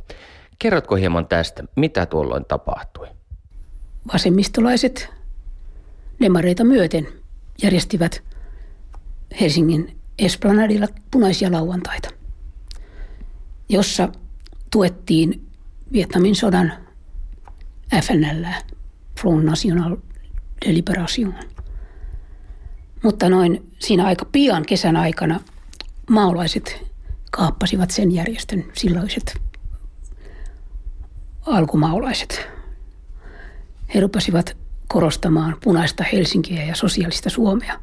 [0.59, 3.09] Kerrotko hieman tästä, mitä tuolloin tapahtui?
[4.13, 5.09] Vasemmistolaiset
[6.21, 7.09] demareita myöten
[7.63, 8.23] järjestivät
[9.41, 12.11] Helsingin Esplanadilla punaisia lauantaita,
[13.69, 14.09] jossa
[14.71, 15.47] tuettiin
[15.93, 16.73] Vietnamin sodan
[18.03, 18.45] FNL,
[19.21, 19.97] Front National
[20.67, 21.35] de Liberation.
[23.03, 25.41] Mutta noin siinä aika pian kesän aikana
[26.11, 26.87] maolaiset
[27.31, 29.41] kaappasivat sen järjestön silloiset
[31.47, 32.49] alkumaolaiset.
[33.95, 34.57] He rupasivat
[34.89, 37.81] korostamaan punaista Helsinkiä ja sosiaalista Suomea.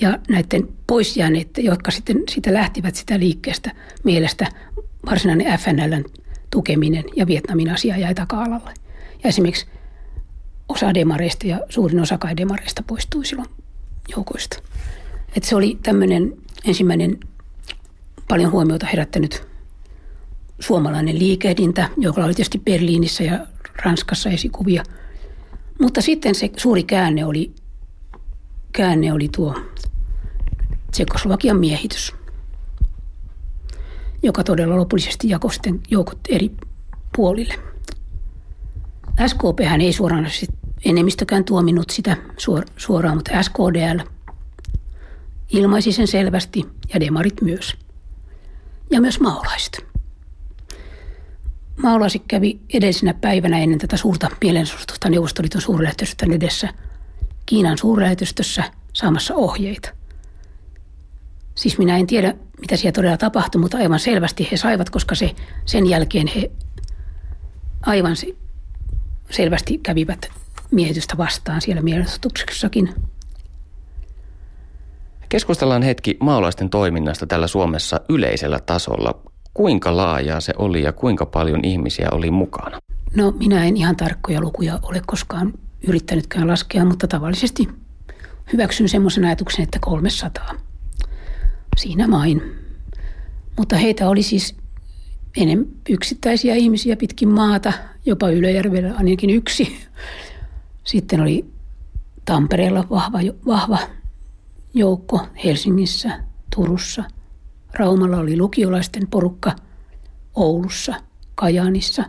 [0.00, 3.70] Ja näiden poisjääneet, jotka sitten sitä lähtivät sitä liikkeestä
[4.04, 4.46] mielestä
[5.06, 6.04] varsinainen FNLn
[6.50, 8.74] tukeminen ja Vietnamin asia jäi taka-alalle.
[9.24, 9.66] Ja esimerkiksi
[10.68, 13.48] osa demareista ja suurin osa kai demareista poistui silloin
[14.08, 14.58] joukoista.
[15.36, 16.32] Et se oli tämmöinen
[16.64, 17.20] ensimmäinen
[18.28, 19.46] paljon huomiota herättänyt
[20.60, 23.46] suomalainen liikehdintä, joka oli tietysti Berliinissä ja
[23.84, 24.82] Ranskassa esikuvia–
[25.78, 27.52] mutta sitten se suuri käänne oli,
[28.72, 29.54] käänne oli tuo
[30.90, 32.14] Tsekoslovakian miehitys,
[34.22, 36.50] joka todella lopullisesti jakoi sitten joukot eri
[37.16, 37.54] puolille.
[39.26, 40.26] SKP ei suoraan
[40.84, 42.16] enemmistökään tuominut sitä
[42.76, 43.98] suoraan, mutta SKDL
[45.50, 47.74] ilmaisi sen selvästi ja demarit myös.
[48.90, 49.86] Ja myös maolaiset.
[51.76, 56.68] Maolasi kävi edellisenä päivänä ennen tätä suurta mielenosoitusta Neuvostoliiton suurlähetystön edessä
[57.46, 59.88] Kiinan suurlähetystössä saamassa ohjeita.
[61.54, 65.34] Siis minä en tiedä, mitä siellä todella tapahtui, mutta aivan selvästi he saivat, koska se,
[65.66, 66.50] sen jälkeen he
[67.82, 68.16] aivan
[69.30, 70.28] selvästi kävivät
[70.70, 72.94] miehitystä vastaan siellä mielenosoituksessakin.
[75.28, 79.20] Keskustellaan hetki maalaisten toiminnasta täällä Suomessa yleisellä tasolla
[79.54, 82.78] kuinka laajaa se oli ja kuinka paljon ihmisiä oli mukana?
[83.14, 85.52] No minä en ihan tarkkoja lukuja ole koskaan
[85.88, 87.68] yrittänytkään laskea, mutta tavallisesti
[88.52, 90.50] hyväksyn semmoisen ajatuksen, että 300.
[91.76, 92.42] Siinä main.
[93.58, 94.56] Mutta heitä oli siis
[95.36, 97.72] enemmän yksittäisiä ihmisiä pitkin maata,
[98.06, 99.76] jopa Ylöjärvellä ainakin yksi.
[100.84, 101.44] Sitten oli
[102.24, 103.78] Tampereella vahva, vahva
[104.74, 106.20] joukko, Helsingissä,
[106.56, 107.04] Turussa–
[107.78, 109.52] Raumalla oli lukiolaisten porukka,
[110.34, 110.94] Oulussa,
[111.34, 112.04] Kajaanissa.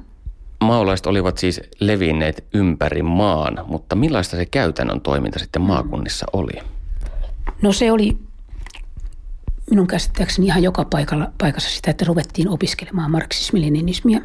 [0.62, 6.52] Maolaiset olivat siis levinneet ympäri maan, mutta millaista se käytännön toiminta sitten maakunnissa oli?
[7.62, 8.18] No se oli
[9.70, 14.22] minun käsittääkseni ihan joka paikalla, paikassa sitä, että ruvettiin opiskelemaan marksismi-leninismiä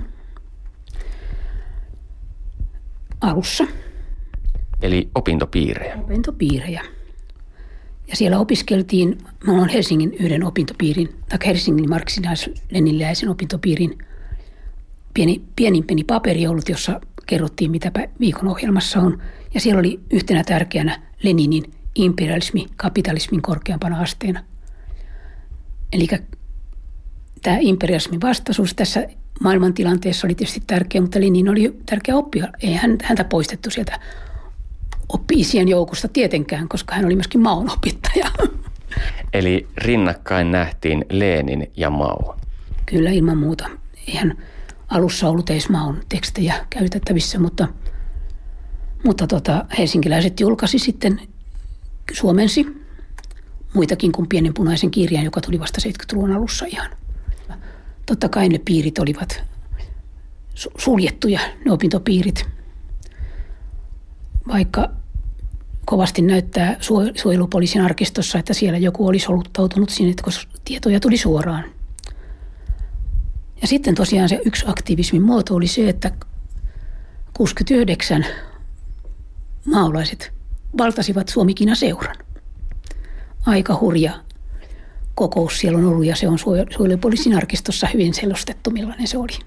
[3.20, 3.64] alussa.
[4.83, 5.96] Eli opintopiirejä?
[5.96, 6.85] Opintopiirejä.
[8.09, 13.98] Ja siellä opiskeltiin, minulla on Helsingin yhden opintopiirin, tai Helsingin marksinais-leniläisen opintopiirin
[15.14, 19.22] pieni, pienimpeni paperi ollut, jossa kerrottiin, mitä viikon ohjelmassa on.
[19.55, 24.44] Ja siellä oli yhtenä tärkeänä Leninin imperialismi kapitalismin korkeampana asteena.
[25.92, 26.09] Eli
[27.42, 29.07] tämä imperialismin vastaisuus tässä
[29.40, 32.48] maailmantilanteessa oli tietysti tärkeä, mutta Lenin oli tärkeä oppia.
[32.62, 34.00] Ei hän, häntä poistettu sieltä
[35.09, 38.31] oppi-isien joukosta tietenkään, koska hän oli myöskin maun opittaja.
[39.33, 42.37] Eli rinnakkain nähtiin Lenin ja Mao.
[42.87, 43.70] Kyllä ilman muuta.
[44.09, 44.38] Eihän
[44.88, 47.68] alussa ollut edes maun tekstejä käytettävissä, mutta,
[49.05, 51.20] mutta tota, helsinkiläiset julkaisi sitten,
[52.12, 52.82] suomensi
[53.75, 56.91] muitakin kuin pienen punaisen kirjan, joka tuli vasta 70-luvun alussa ihan.
[58.07, 59.43] Totta kai ne piirit olivat
[60.79, 62.47] suljettuja, ne opintopiirit.
[64.49, 64.91] Vaikka
[65.85, 66.77] kovasti näyttää
[67.15, 71.65] suojelupoliisin arkistossa, että siellä joku olisi oluttautunut sinne, koska tietoja tuli suoraan.
[73.61, 76.11] Ja sitten tosiaan se yksi aktivismin muoto oli se, että
[77.33, 78.27] 69
[79.65, 80.33] maolaiset
[80.79, 82.17] valtasivat Suomikina seuran.
[83.46, 84.12] Aika hurja
[85.14, 89.38] kokous siellä on ollut ja se on suojelupoliisin arkistossa hyvin selostettu, millainen se oli.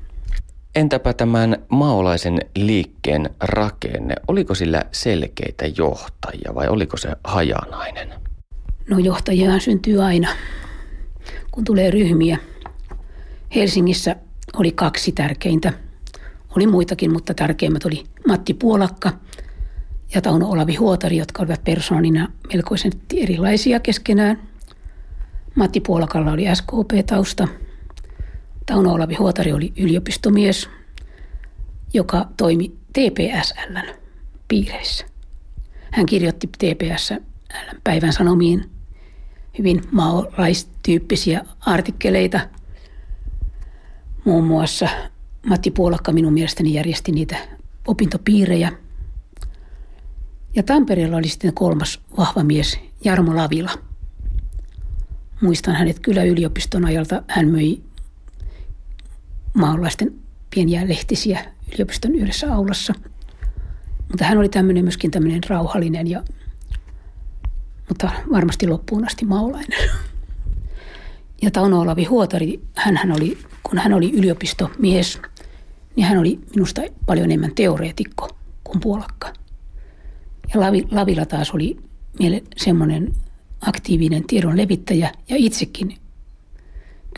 [0.76, 4.16] Entäpä tämän maolaisen liikkeen rakenne?
[4.28, 8.14] Oliko sillä selkeitä johtajia vai oliko se hajanainen?
[8.90, 10.30] No johtajia syntyy aina,
[11.52, 12.38] kun tulee ryhmiä.
[13.56, 14.16] Helsingissä
[14.54, 15.74] oli kaksi tärkeintä.
[16.58, 19.12] Oli muitakin, mutta tärkeimmät oli Matti Puolakka
[20.14, 24.40] ja Tauno Olavi Huotari, jotka olivat persoonina melkoisen erilaisia keskenään.
[25.56, 27.48] Matti Puolakalla oli SKP-tausta–
[28.66, 30.70] Tauno Olavi Huotari oli yliopistomies,
[31.94, 33.94] joka toimi TPSLn
[34.48, 35.06] piireissä.
[35.92, 37.16] Hän kirjoitti TPSL
[37.84, 38.70] päivän sanomiin
[39.58, 42.40] hyvin maolaistyyppisiä artikkeleita.
[44.26, 44.90] Muun muassa
[45.46, 47.38] Matti Puolakka minun mielestäni järjesti niitä
[47.88, 48.72] opintopiirejä.
[50.56, 53.72] Ja Tampereella oli sitten kolmas vahva mies, Jarmo Lavila.
[55.42, 57.24] Muistan hänet kyllä yliopiston ajalta.
[57.28, 57.82] Hän möi
[59.54, 60.14] maalaisten
[60.56, 62.94] pieniä lehtisiä yliopiston yhdessä aulassa.
[64.08, 66.24] Mutta hän oli tämmöinen myöskin tämmöinen rauhallinen ja
[67.90, 69.90] mutta varmasti loppuun asti maulainen.
[71.42, 75.22] Ja Tauno Olavi Huotari, hän oli, kun hän oli yliopistomies,
[75.96, 78.30] niin hän oli minusta paljon enemmän teoreetikko
[78.64, 79.34] kuin puolakka.
[80.54, 81.78] Ja Lavi, Lavilla taas oli
[82.20, 83.14] meille semmoinen
[83.62, 85.98] aktiivinen tiedon levittäjä ja itsekin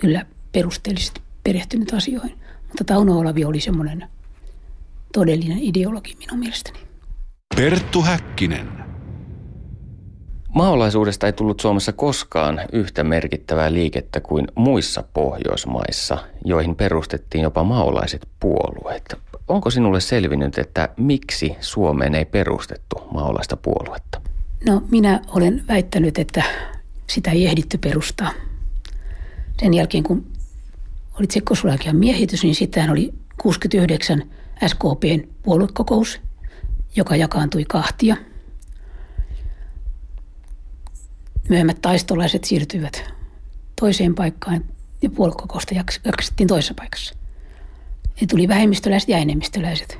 [0.01, 2.37] kyllä perusteellisesti perehtynyt asioihin.
[2.67, 4.07] Mutta Tauno Olavi oli semmoinen
[5.13, 6.79] todellinen ideologi minun mielestäni.
[7.55, 8.69] Perttu Häkkinen.
[10.55, 18.27] Maolaisuudesta ei tullut Suomessa koskaan yhtä merkittävää liikettä kuin muissa Pohjoismaissa, joihin perustettiin jopa maolaiset
[18.39, 19.17] puolueet.
[19.47, 24.21] Onko sinulle selvinnyt, että miksi Suomeen ei perustettu maolaista puoluetta?
[24.65, 26.43] No minä olen väittänyt, että
[27.07, 28.31] sitä ei ehditty perustaa.
[29.60, 30.25] Sen jälkeen kun
[31.19, 34.23] oli Tsekkoslovakian miehitys, niin sitten oli 69
[34.67, 36.21] SKPn puoluekokous,
[36.95, 38.17] joka jakaantui kahtia.
[41.49, 43.13] Myöhemmät taistolaiset siirtyivät
[43.79, 44.65] toiseen paikkaan
[45.01, 47.15] ja puoluekokousta jaksettiin toisessa paikassa.
[48.21, 49.99] Ja tuli vähemmistöläiset ja enemmistöläiset.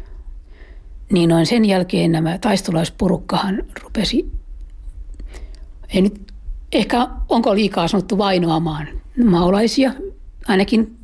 [1.12, 4.32] Niin noin sen jälkeen nämä taistolaisporukkahan rupesi,
[5.90, 6.34] ei nyt
[6.72, 8.88] ehkä onko liikaa sanottu vainoamaan
[9.26, 9.94] maolaisia,
[10.48, 10.98] ainakin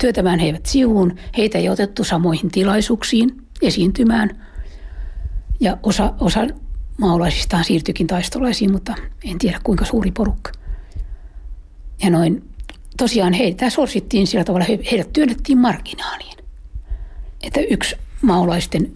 [0.00, 1.16] työtämään heivät sivuun.
[1.36, 4.42] Heitä ei otettu samoihin tilaisuuksiin esiintymään.
[5.60, 6.46] Ja osa, osa
[6.98, 8.94] maalaisistaan siirtyikin taistolaisiin, mutta
[9.24, 10.52] en tiedä kuinka suuri porukka.
[12.02, 12.48] Ja noin,
[12.96, 16.38] tosiaan heitä sorsittiin sillä tavalla, heidät työnnettiin marginaaliin.
[17.42, 18.92] Että yksi maalaisten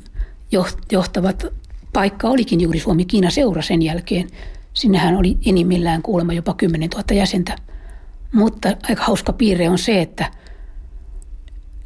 [0.92, 1.46] johtavat
[1.92, 4.28] paikka olikin juuri Suomi-Kiina seura sen jälkeen.
[4.74, 7.56] Sinnehän oli enimmillään kuulemma jopa 10 000 jäsentä.
[8.32, 10.30] Mutta aika hauska piirre on se, että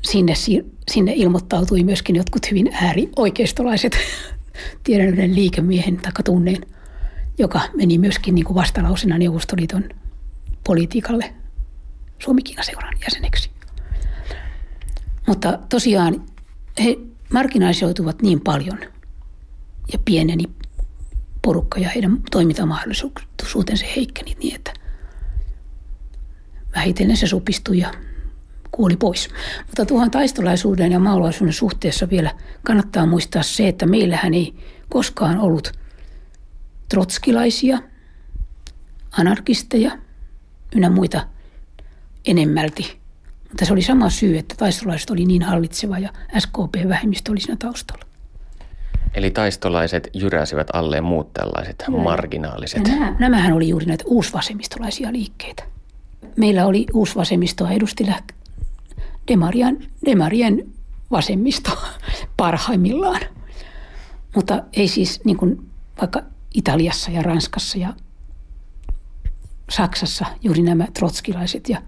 [0.02, 0.34] sinne,
[0.90, 3.96] sinne ilmoittautui myöskin jotkut hyvin äärioikeistolaiset.
[4.84, 6.66] Tiedän yhden liikemiehen tai tunneen,
[7.38, 9.84] joka meni myöskin niin kuin vastalausena Neuvostoliiton
[10.66, 11.34] politiikalle
[12.24, 13.50] Suomi-Kiina-seuran jäseneksi.
[15.26, 16.26] Mutta tosiaan
[16.84, 16.96] he
[17.32, 18.78] marginalisoituvat niin paljon
[19.92, 20.44] ja pieneni
[21.42, 24.72] porukka ja heidän toimintamahdollisuutensa heikkeni niin, että
[26.76, 27.94] vähitellen se supistui ja
[28.70, 29.28] kuoli pois.
[29.66, 32.30] Mutta tuohon taistolaisuuden ja maalaisuuden suhteessa vielä
[32.62, 34.54] kannattaa muistaa se, että meillähän ei
[34.88, 35.72] koskaan ollut
[36.88, 37.78] trotskilaisia,
[39.18, 39.98] anarkisteja
[40.74, 41.33] ynnä muita
[42.26, 42.98] enemmälti.
[43.48, 46.08] Mutta se oli sama syy, että taistolaiset oli niin hallitseva ja
[46.38, 48.04] SKP-vähemmistö oli siinä taustalla.
[49.14, 52.02] Eli taistolaiset jyräsivät alle muut tällaiset Kyllä.
[52.02, 52.88] marginaaliset.
[52.88, 55.64] Ja nämä, nämähän oli juuri näitä uusvasemmistolaisia liikkeitä
[56.36, 58.06] meillä oli uusi vasemmistoa edusti
[59.28, 60.72] Demarien, Demarien
[61.10, 61.70] vasemmisto
[62.36, 63.20] parhaimmillaan.
[64.34, 65.70] Mutta ei siis niin kuin
[66.00, 66.22] vaikka
[66.54, 67.94] Italiassa ja Ranskassa ja
[69.70, 71.82] Saksassa juuri nämä trotskilaiset ja,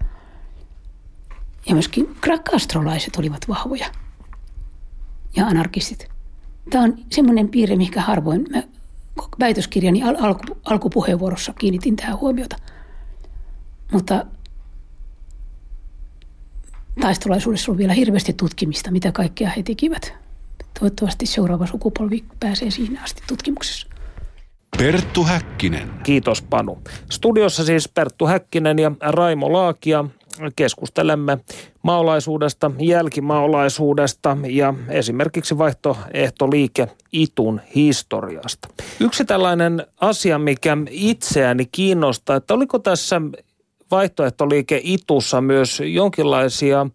[1.67, 2.15] ja myöskin
[2.51, 3.85] kastrolaiset olivat vahvoja
[5.35, 6.07] ja anarkistit.
[6.69, 8.63] Tämä on semmoinen piirre, mikä harvoin mä
[9.39, 12.55] väitöskirjani al- alku, alkupuheenvuorossa kiinnitin tähän huomiota.
[13.91, 14.25] Mutta
[17.01, 20.13] taistolaisuudessa on vielä hirveästi tutkimista, mitä kaikkea he tekivät.
[20.79, 23.87] Toivottavasti seuraava sukupolvi pääsee siinä asti tutkimuksessa.
[24.77, 25.89] Perttu Häkkinen.
[26.03, 26.77] Kiitos Panu.
[27.11, 30.05] Studiossa siis Perttu Häkkinen ja Raimo Laakia.
[30.55, 31.37] Keskustelemme
[31.83, 38.67] maolaisuudesta, jälkimaolaisuudesta ja esimerkiksi vaihtoehtoliike Itun historiasta.
[38.99, 43.21] Yksi tällainen asia, mikä itseäni kiinnostaa, että oliko tässä
[43.91, 46.87] vaihtoehtoliike Itussa myös jonkinlaisia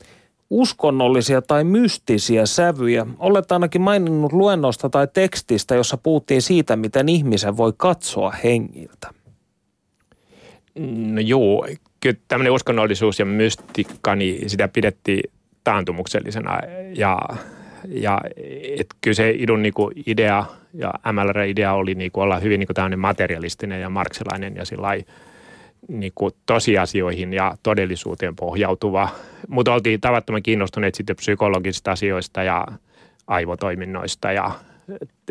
[0.51, 3.07] uskonnollisia tai mystisiä sävyjä.
[3.19, 9.11] Olet ainakin maininnut luennosta tai tekstistä, jossa puhuttiin siitä, miten ihmisen voi katsoa hengiltä.
[11.13, 11.67] No joo,
[12.03, 15.31] kyllä tämmöinen uskonnollisuus ja mystikka, niin sitä pidettiin
[15.65, 16.59] taantumuksellisena
[16.95, 17.19] ja,
[17.89, 18.21] ja
[18.79, 20.45] et kyllä se idun niinku idea
[20.75, 24.89] ja MLR-idea oli niinku olla hyvin niinku tämmöinen materialistinen ja marksilainen ja sillä
[25.89, 29.09] niin kuin tosiasioihin ja todellisuuteen pohjautuva.
[29.49, 32.67] Mutta oltiin tavattoman kiinnostuneet sitten psykologisista asioista ja
[33.27, 34.51] aivotoiminnoista ja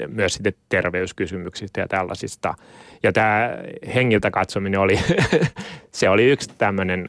[0.07, 2.53] myös sitten terveyskysymyksistä ja tällaisista.
[3.03, 3.57] Ja tämä
[3.95, 4.99] hengiltä katsominen oli,
[5.91, 7.05] se oli yksi tämmöinen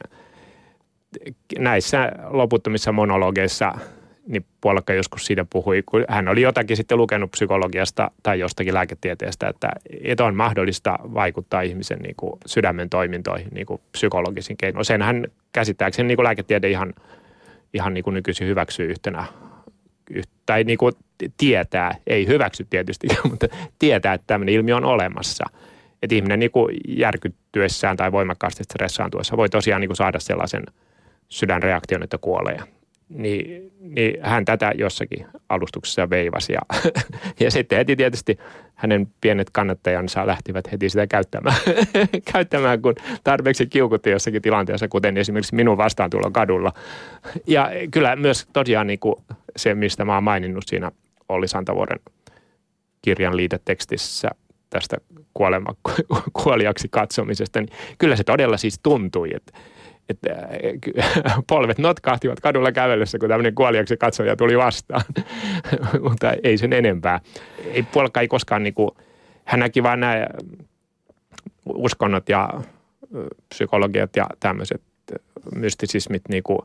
[1.59, 3.71] näissä loputtomissa monologeissa–
[4.27, 9.47] niin Puolakka joskus siitä puhui, kun hän oli jotakin sitten lukenut psykologiasta tai jostakin lääketieteestä,
[9.47, 9.69] että,
[10.03, 14.85] että on mahdollista vaikuttaa ihmisen niin kuin sydämen toimintoihin niin kuin psykologisin keinoin.
[14.85, 16.93] Sen hän käsittääkseni niin kuin lääketiede ihan,
[17.73, 19.25] ihan niin kuin nykyisin hyväksyy yhtenä,
[20.45, 20.93] tai niin kuin
[21.37, 23.47] tietää, ei hyväksy tietysti, mutta
[23.79, 25.45] tietää, että tämmöinen ilmiö on olemassa.
[26.01, 30.63] Että ihminen niin kuin järkyttyessään tai voimakkaasti stressaantuessa voi tosiaan niin kuin saada sellaisen
[31.29, 32.59] sydänreaktion, että kuolee
[33.09, 36.53] niin, niin hän tätä jossakin alustuksessa veivasi.
[36.53, 36.61] Ja,
[37.39, 38.37] ja sitten heti tietysti
[38.75, 41.55] hänen pienet kannattajansa lähtivät heti sitä käyttämään,
[42.33, 46.73] käyttämään kun tarpeeksi kiukutti jossakin tilanteessa, kuten esimerkiksi minun vastaantulo kadulla.
[47.47, 49.15] Ja kyllä myös tosiaan niin kuin
[49.55, 50.91] se, mistä mä oon maininnut siinä
[51.29, 51.99] Olli Santavuoren
[53.01, 54.29] kirjan liitetekstissä
[54.69, 54.97] tästä
[55.33, 55.75] kuolema,
[56.43, 59.53] kuoliaksi katsomisesta, niin kyllä se todella siis tuntui, että
[60.09, 60.29] että
[60.99, 65.03] äh, polvet notkahtivat kadulla kävelyssä, kun tämmöinen kuoliaksi katsoja tuli vastaan.
[66.09, 67.19] Mutta ei sen enempää.
[67.71, 68.91] Ei puolka ei koskaan niin kuin,
[69.45, 70.27] hän näki vaan nämä
[71.65, 72.49] uskonnot ja
[73.49, 74.81] psykologiat ja tämmöiset
[75.55, 76.59] mystisismit niin kuin,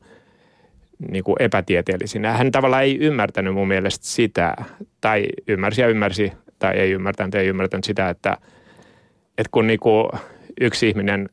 [1.10, 2.32] niin kuin epätieteellisinä.
[2.32, 4.56] Hän tavallaan ei ymmärtänyt mun mielestä sitä,
[5.00, 8.36] tai ymmärsi ja ymmärsi, tai ei ymmärtänyt, ei ymmärtänyt sitä, että,
[9.38, 10.08] että kun niin kuin
[10.60, 11.28] yksi ihminen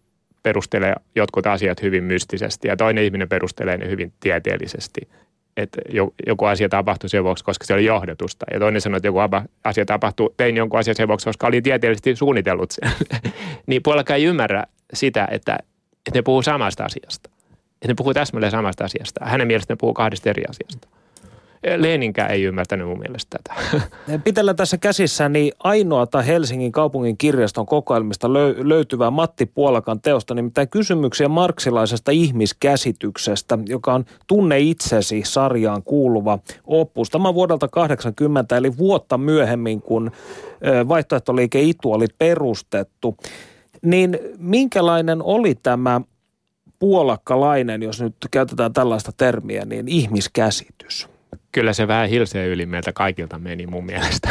[0.45, 5.01] perustelee jotkut asiat hyvin mystisesti ja toinen ihminen perustelee ne hyvin tieteellisesti.
[5.57, 5.81] Että
[6.27, 8.45] joku asia tapahtui sen vuoksi, koska se oli johdotusta.
[8.53, 9.19] Ja toinen sanoi, että joku
[9.63, 12.91] asia tapahtui, tein jonkun asian sen vuoksi, koska oli tieteellisesti suunnitellut sen.
[13.67, 15.57] niin puolella ei ymmärrä sitä, että,
[16.07, 17.29] että ne puhuu samasta asiasta.
[17.73, 19.25] Että ne puhuu täsmälleen samasta asiasta.
[19.25, 20.87] Hänen mielestään ne puhuu kahdesta eri asiasta.
[21.77, 23.61] Leeninkään ei ymmärtänyt mun mielestä tätä.
[24.23, 31.27] Pitellä tässä käsissä niin ainoata Helsingin kaupungin kirjaston kokoelmista löytyvää Matti Puolakan teosta, nimittäin kysymyksiä
[31.27, 37.09] marksilaisesta ihmiskäsityksestä, joka on Tunne itsesi sarjaan kuuluva opus.
[37.09, 40.11] Tämä vuodelta 80, eli vuotta myöhemmin, kun
[40.87, 43.17] vaihtoehtoliike Itu oli perustettu.
[43.81, 46.01] Niin minkälainen oli tämä
[46.79, 51.14] puolakkalainen, jos nyt käytetään tällaista termiä, niin ihmiskäsitys?
[51.55, 54.29] Kyllä se vähän hilseen yli meiltä kaikilta meni mun mielestä.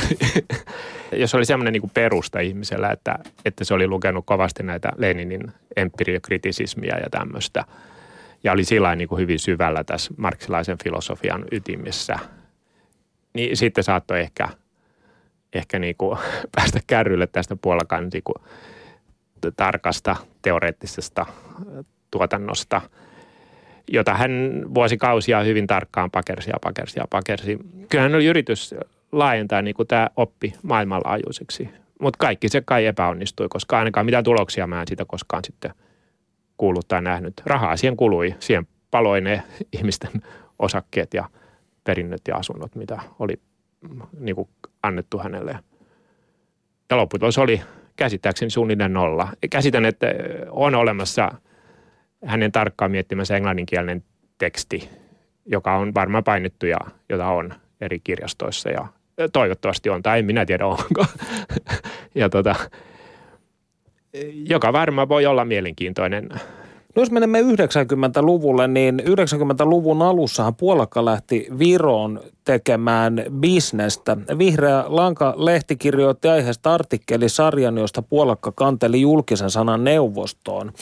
[1.23, 6.99] Jos oli semmoinen niin perusta ihmisellä, että, että se oli lukenut kovasti näitä Leninin empiriokritisismia
[6.99, 7.65] ja tämmöistä,
[8.45, 12.19] ja oli sillä niin kuin hyvin syvällä tässä marksilaisen filosofian ytimissä,
[13.35, 14.49] niin sitten saattoi ehkä,
[15.53, 16.19] ehkä niin kuin
[16.57, 21.27] päästä kärrylle tästä puolakan niin tarkasta teoreettisesta
[22.11, 22.81] tuotannosta–
[23.89, 27.59] jota hän vuosikausia hyvin tarkkaan pakersi ja pakersi ja pakersi.
[27.89, 28.75] Kyllähän oli yritys
[29.13, 31.69] laajentaa niin kuin tämä oppi maailmanlaajuiseksi,
[32.01, 35.71] mutta kaikki se kai epäonnistui, koska ainakaan mitään tuloksia mä en siitä koskaan sitten
[36.57, 37.43] kuullut tai nähnyt.
[37.47, 39.43] Rahaa siihen kului, siihen paloi ne
[39.77, 40.11] ihmisten
[40.59, 41.29] osakkeet ja
[41.85, 43.35] perinnöt ja asunnot, mitä oli
[44.19, 44.49] niin kuin
[44.83, 45.59] annettu hänelle.
[46.91, 47.61] Ja lopputulos oli
[47.97, 49.29] käsittääkseni suunnilleen nolla.
[49.51, 50.07] Käsitän, että
[50.51, 51.31] on olemassa–
[52.25, 54.05] hänen tarkkaan miettimänsä englanninkielinen
[54.39, 54.89] teksti,
[55.47, 58.89] joka on varmaan painettu ja jota on eri kirjastoissa ja
[59.33, 61.07] toivottavasti on, tai en minä tiedä onko.
[62.15, 62.55] ja tota,
[64.33, 66.29] joka varmaan voi olla mielenkiintoinen
[66.95, 74.17] No jos menemme 90-luvulle, niin 90-luvun alussahan Puolakka lähti Viroon tekemään bisnestä.
[74.39, 80.73] Vihreä Lanka-lehti kirjoitti aiheesta artikkelisarjan, josta Puolakka kanteli julkisen sanan neuvostoon.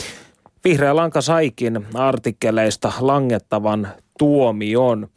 [0.64, 3.88] Vihreä Lanka saikin artikkeleista langettavan
[4.18, 5.08] tuomion.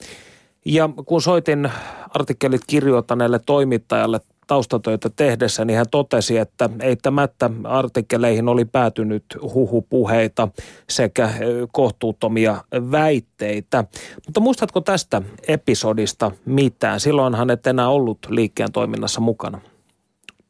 [0.66, 1.72] Ja kun soitin
[2.10, 10.48] artikkelit kirjoittaneelle toimittajalle taustatöitä tehdessä, niin hän totesi, että eittämättä artikkeleihin oli päätynyt huhupuheita
[10.90, 11.30] sekä
[11.72, 13.84] kohtuuttomia väitteitä.
[14.26, 17.00] Mutta muistatko tästä episodista mitään?
[17.00, 19.62] Silloinhan et enää ollut liikkeen toiminnassa mukana.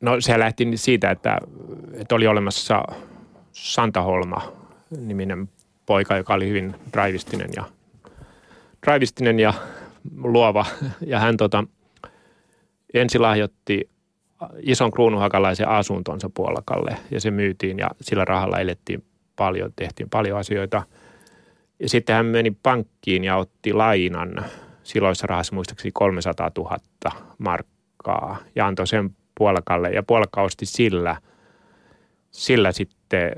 [0.02, 1.38] No se lähti siitä, että,
[1.93, 2.84] että oli olemassa
[3.52, 4.64] Santa Holma
[4.98, 5.50] niminen
[5.86, 7.64] poika, joka oli hyvin draivistinen ja,
[8.86, 9.54] draivistinen ja
[10.24, 10.66] luova.
[11.06, 11.64] Ja hän tota,
[12.94, 13.90] ensi lahjoitti
[14.60, 19.04] ison kruunuhakalaisen asuntonsa Puolakalle ja se myytiin ja sillä rahalla elettiin
[19.36, 20.84] paljon, tehtiin paljon asioita.
[21.80, 24.46] Ja sitten hän meni pankkiin ja otti lainan
[24.84, 26.78] silloissa rahassa muistaakseni 300 000
[27.38, 31.18] markkaa ja antoi sen Puolakalle ja Puolakka osti sillä,
[32.32, 33.32] sillä sitten,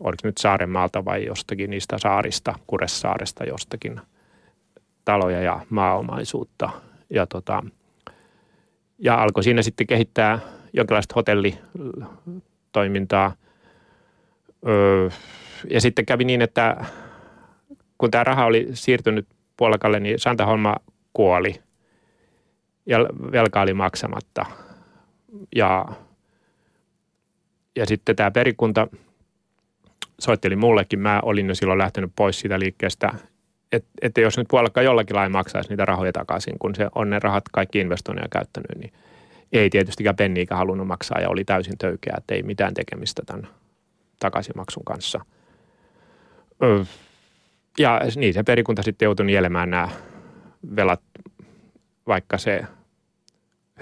[0.00, 4.00] oliko nyt Saarenmaalta vai jostakin niistä saarista, Kuressaaresta jostakin
[5.04, 6.70] taloja ja maaomaisuutta.
[7.10, 7.62] Ja tota,
[8.98, 10.38] ja alkoi siinä sitten kehittää
[10.72, 13.32] jonkinlaista hotellitoimintaa.
[14.68, 15.08] Öö,
[15.70, 16.84] ja sitten kävi niin, että
[17.98, 19.26] kun tämä raha oli siirtynyt
[19.56, 20.76] Puolakalle, niin Santa Holma
[21.12, 21.54] kuoli
[22.86, 22.98] ja
[23.32, 24.46] velka oli maksamatta.
[25.56, 25.86] Ja,
[27.76, 28.88] ja sitten tämä perikunta
[30.20, 31.00] soitteli mullekin.
[31.00, 33.12] Mä olin jo silloin lähtenyt pois siitä liikkeestä
[33.72, 37.18] että et jos nyt puolekka jollakin lailla maksaisi niitä rahoja takaisin, kun se on ne
[37.18, 38.92] rahat kaikki investoinneja käyttänyt, niin
[39.52, 43.48] ei tietystikään penniikä halunnut maksaa ja oli täysin töykeä, että ei mitään tekemistä tämän
[44.20, 45.24] takaisinmaksun kanssa.
[47.78, 49.88] Ja niin se perikunta sitten joutui nielemään nämä
[50.76, 51.00] velat,
[52.06, 52.62] vaikka se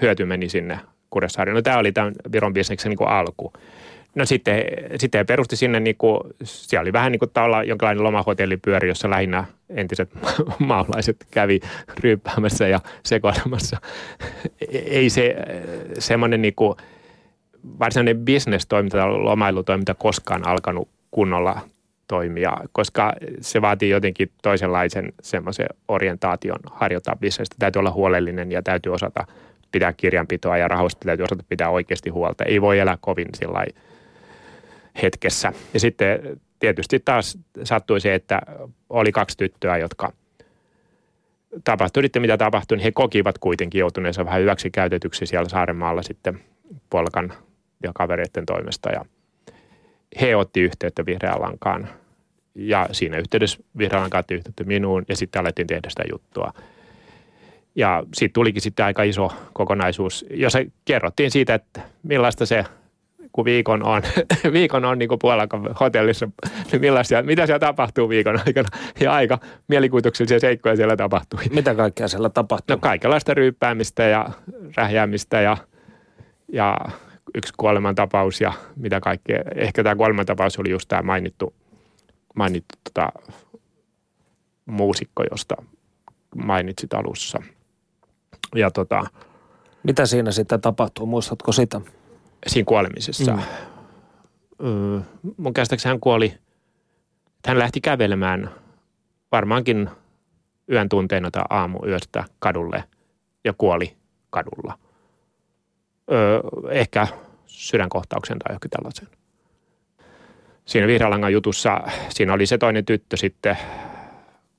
[0.01, 0.79] hyöty meni sinne
[1.09, 1.55] Kuressaareen.
[1.55, 3.53] No tämä oli tämän Viron bisneksen niin alku.
[4.19, 4.63] No sitten,
[4.97, 9.43] sitten perusti sinne, niin kuin, siellä oli vähän niin kuin tavallaan jonkinlainen lomahotellipyöri, jossa lähinnä
[9.69, 10.09] entiset
[10.59, 11.59] maalaiset kävi
[11.99, 13.77] ryyppäämässä ja sekoilemassa.
[14.71, 15.35] Ei se
[15.99, 16.75] semmoinen niin kuin,
[17.79, 21.59] varsinainen bisnestoiminta tai lomailutoiminta koskaan alkanut kunnolla
[22.07, 27.55] toimia, koska se vaatii jotenkin toisenlaisen semmoisen orientaation harjoittaa bisnestä.
[27.59, 29.27] Täytyy olla huolellinen ja täytyy osata
[29.71, 32.43] pitää kirjanpitoa ja rahoista täytyy osata pitää oikeasti huolta.
[32.43, 33.65] Ei voi elää kovin sillä
[35.01, 35.53] hetkessä.
[35.73, 38.41] Ja sitten tietysti taas sattui se, että
[38.89, 40.13] oli kaksi tyttöä, jotka
[41.63, 46.39] tapahtui sitten mitä tapahtui, niin he kokivat kuitenkin joutuneensa vähän hyväksi käytetyksi siellä Saarenmaalla sitten
[46.89, 47.33] Polkan
[47.83, 48.89] ja kavereiden toimesta.
[48.89, 49.05] Ja
[50.21, 51.89] he otti yhteyttä Vihreän lankaan
[52.55, 56.53] ja siinä yhteydessä Vihreän lankaan otti yhteyttä minuun ja sitten alettiin tehdä sitä juttua.
[57.75, 62.65] Ja siitä tulikin sitten aika iso kokonaisuus, jossa kerrottiin siitä, että millaista se–
[63.31, 64.01] kun viikon on,
[64.53, 66.29] viikon on niin kuin Puolakan hotellissa,
[66.71, 68.69] niin millaisia, mitä siellä tapahtuu viikon aikana.
[68.99, 71.39] Ja aika mielikuvituksellisia seikkoja siellä tapahtui.
[71.51, 72.75] Mitä kaikkea siellä tapahtuu?
[72.75, 74.29] No kaikenlaista ryyppäämistä ja
[74.75, 75.57] rähjäämistä ja,
[76.47, 76.77] ja
[77.35, 79.41] yksi kuolemantapaus ja mitä kaikkea.
[79.55, 81.53] Ehkä tämä kuolemantapaus oli just tämä mainittu,
[82.35, 83.09] mainittu tota,
[84.65, 85.55] muusikko, josta
[86.35, 87.41] mainitsit alussa.
[88.55, 89.03] Ja tota,
[89.83, 91.81] mitä siinä sitten tapahtuu, muistatko sitä?
[92.47, 93.33] Siinä kuolemisessa.
[93.33, 93.43] Mm.
[94.65, 94.99] Öö,
[95.37, 96.33] mun käsittääkseni hän kuoli,
[97.47, 98.49] hän lähti kävelemään
[99.31, 99.89] varmaankin
[100.71, 102.83] yön tunteina tai aamu yöstä kadulle
[103.43, 103.95] ja kuoli
[104.29, 104.79] kadulla.
[106.11, 106.39] Öö,
[106.71, 107.07] ehkä
[107.45, 109.07] sydänkohtauksen tai johonkin tällaisen.
[110.65, 113.57] Siinä Vihreälangan jutussa, siinä oli se toinen tyttö sitten,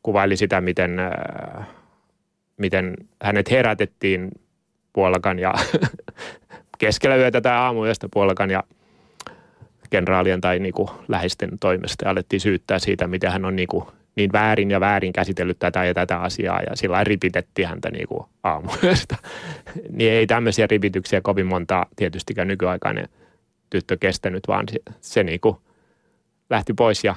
[0.02, 0.96] kuvaili sitä, miten,
[2.56, 4.30] miten hänet herätettiin
[4.92, 5.54] puolakan ja
[6.80, 8.64] keskellä yötä tai aamuyöstä puolelkan ja
[9.90, 13.84] kenraalien tai niin kuin läheisten toimesta ja alettiin syyttää siitä, miten hän on niin, kuin
[14.16, 18.24] niin väärin ja väärin käsitellyt tätä ja tätä asiaa ja sillä ripitettiin häntä niin kuin
[18.42, 19.16] aamuyöstä.
[19.98, 23.08] niin ei tämmöisiä ripityksiä kovin monta tietystikään nykyaikainen
[23.70, 25.56] tyttö kestänyt, vaan se, se niin kuin
[26.50, 27.14] lähti pois ja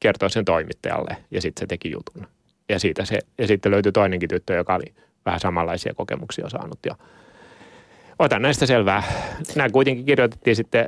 [0.00, 2.26] kertoi sen toimittajalle ja sitten se teki jutun.
[2.68, 4.94] Ja, siitä se, ja sitten löytyi toinenkin tyttö, joka oli
[5.26, 6.96] vähän samanlaisia kokemuksia saanut ja–
[8.18, 9.02] otan näistä selvää.
[9.56, 10.86] Nämä kuitenkin kirjoitettiin sitten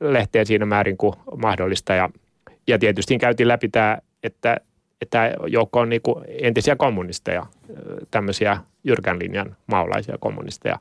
[0.00, 2.10] lehteen siinä määrin kuin mahdollista ja
[2.66, 4.56] Ja tietysti käytiin läpi tämä, että,
[5.00, 7.46] että joukko on niin entisiä kommunisteja,
[8.10, 10.78] tämmöisiä jyrkän linjan maolaisia kommunisteja.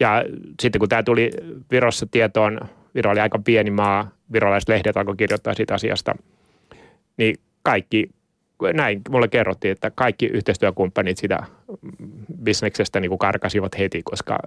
[0.00, 0.24] Ja
[0.60, 1.30] sitten kun tämä tuli
[1.70, 2.60] Virossa tietoon,
[2.94, 6.14] Viro oli aika pieni maa, virolaiset lehdet alkoi kirjoittaa siitä asiasta,
[7.16, 8.10] niin kaikki,
[8.74, 11.38] näin mulle kerrottiin, että kaikki yhteistyökumppanit sitä
[12.42, 14.38] bisneksestä niin kuin karkasivat heti, koska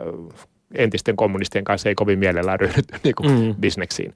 [0.75, 3.55] entisten kommunistien kanssa ei kovin mielellään ryhdytty niin kuin mm.
[3.55, 4.13] bisneksiin.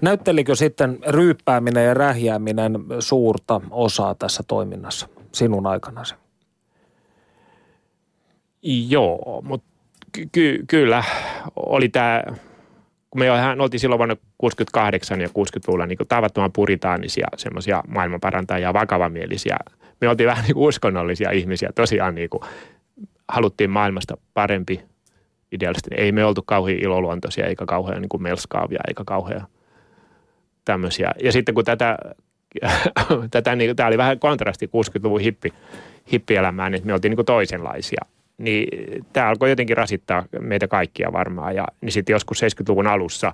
[0.00, 6.14] Näyttelikö sitten ryyppääminen ja rähjääminen suurta osaa tässä toiminnassa sinun aikanasi?
[8.62, 9.66] Joo, mutta
[10.12, 11.04] ky- ky- kyllä
[11.56, 12.22] oli tämä,
[13.10, 19.56] kun me jo oltiin silloin vuonna 68 ja 60-luvulla niin tavattoman puritaanisia, semmoisia maailmanparantajia, vakavamielisiä.
[20.00, 22.42] Me oltiin vähän niin kuin uskonnollisia ihmisiä, tosiaan niin kuin
[23.28, 24.82] haluttiin maailmasta parempi
[25.52, 25.90] ideallisesti.
[25.96, 29.46] Ei me oltu kauhean iloluontoisia, eikä kauhean niin kuin melskaavia, eikä kauhean
[30.64, 31.12] tämmöisiä.
[31.22, 31.98] Ja sitten kun tätä,
[33.30, 35.52] tätä niin, tämä oli vähän kontrasti 60-luvun hippi,
[36.12, 38.00] hippielämään, että me oltiin niin kuin toisenlaisia–
[38.38, 38.68] niin
[39.12, 41.56] tämä alkoi jotenkin rasittaa meitä kaikkia varmaan.
[41.56, 43.32] Ja niin sitten joskus 70-luvun alussa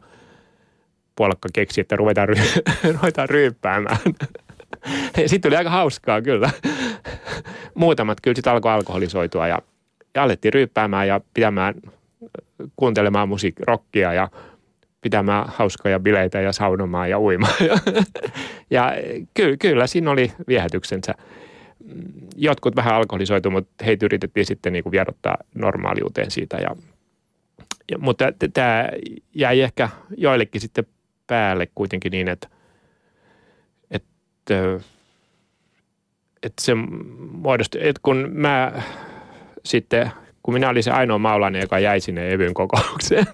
[1.16, 2.62] puolakka keksi, että ruvetaan, ry-
[3.00, 3.98] ruvetaan ryyppäämään.
[5.26, 6.50] Sitten oli aika hauskaa kyllä.
[7.74, 9.58] Muutamat kyllä sitten alkoi alkoholisoitua ja,
[10.14, 11.74] ja alettiin ryyppäämään ja pitämään,
[12.76, 14.28] kuuntelemaan musiikkia ja
[15.00, 17.54] pitämään hauskoja bileitä ja saunomaan ja uimaan.
[18.70, 18.92] ja
[19.34, 21.14] kyllä, kyllä siinä oli viehätyksensä
[22.36, 26.56] jotkut vähän alkoholisoitu, mutta heitä yritettiin sitten niin kuin vierottaa normaaliuteen siitä.
[26.56, 26.76] Ja,
[27.90, 28.88] ja, mutta tämä
[29.34, 30.84] jäi ehkä joillekin sitten
[31.26, 32.48] päälle kuitenkin niin, että,
[34.50, 34.86] että,
[36.42, 36.74] että se
[37.32, 38.82] muodostui, että kun mä
[39.64, 40.10] sitten
[40.42, 43.26] kun minä olin se ainoa maulainen, joka jäi sinne Evyn kokoukseen,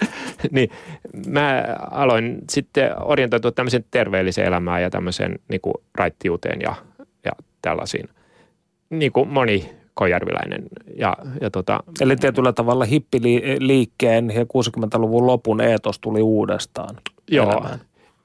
[0.50, 0.70] niin
[1.26, 6.74] mä aloin sitten orientoitua tämmöiseen terveelliseen elämään ja tämmöiseen niin kuin raittiuteen ja
[7.62, 8.08] tällaisiin,
[8.90, 10.62] niin kuin moni kojärviläinen.
[10.96, 16.96] Ja, ja tota, Eli tietyllä tavalla hippiliikkeen ja 60-luvun lopun eetos tuli uudestaan
[17.30, 17.66] Joo,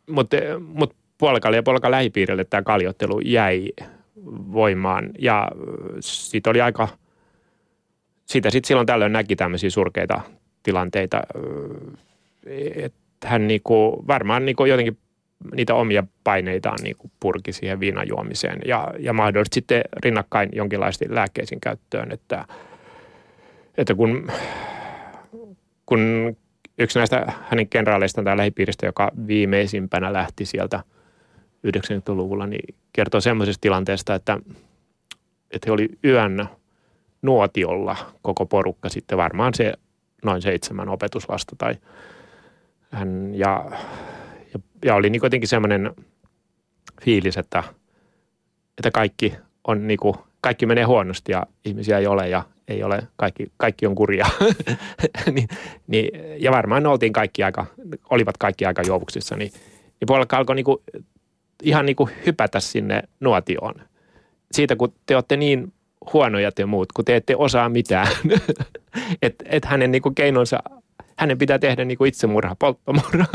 [0.10, 3.70] mutta mut puolikalle ja puolika lähipiirille tämä kaljottelu jäi
[4.54, 5.10] voimaan.
[5.20, 5.48] Ja
[6.00, 6.88] siitä oli aika,
[8.26, 10.22] siitä sitten silloin tällöin näki tämmöisiä surkeita
[10.64, 11.22] tilanteita,
[12.76, 14.98] että hän niinku, varmaan niinku jotenkin
[15.56, 18.60] niitä omia paineitaan niin kuin purki siihen viinajuomiseen.
[18.66, 22.46] Ja, ja mahdollisesti sitten rinnakkain jonkinlaisesti lääkkeisiin käyttöön, että,
[23.78, 24.32] että kun,
[25.86, 26.36] kun
[26.78, 30.84] yksi näistä hänen kenraaleistaan tai lähipiiristä, joka viimeisimpänä lähti sieltä
[31.66, 34.40] 90-luvulla, niin kertoo semmoisesta tilanteesta, että,
[35.52, 36.46] että he oli yön
[37.22, 39.74] nuotiolla koko porukka sitten varmaan se
[40.24, 41.76] noin seitsemän opetuslasta tai
[42.92, 43.72] hän ja
[44.56, 45.92] ja, ja oli niin kuitenkin semmoinen
[47.02, 47.64] fiilis, että,
[48.78, 49.34] että kaikki,
[49.68, 53.88] on niin kuin, kaikki menee huonosti ja ihmisiä ei ole ja ei ole, kaikki, kaikki
[53.88, 54.26] on kurja.
[55.36, 55.48] niin,
[55.88, 56.10] niin,
[56.42, 57.66] ja varmaan oltiin kaikki aika,
[58.10, 59.52] olivat kaikki aika juovuksissa, niin,
[59.84, 60.78] niin puolella alkoi niin kuin,
[61.64, 63.76] ihan niin kuin hypätä sinne nuotioon.
[64.52, 65.74] Siitä, kun te olette niin
[66.14, 68.08] huonoja te muut, kun te ette osaa mitään.
[69.22, 70.60] että et hänen niin kuin keinonsa
[71.18, 73.26] hänen pitää tehdä niin kuin itsemurha, polttomurha.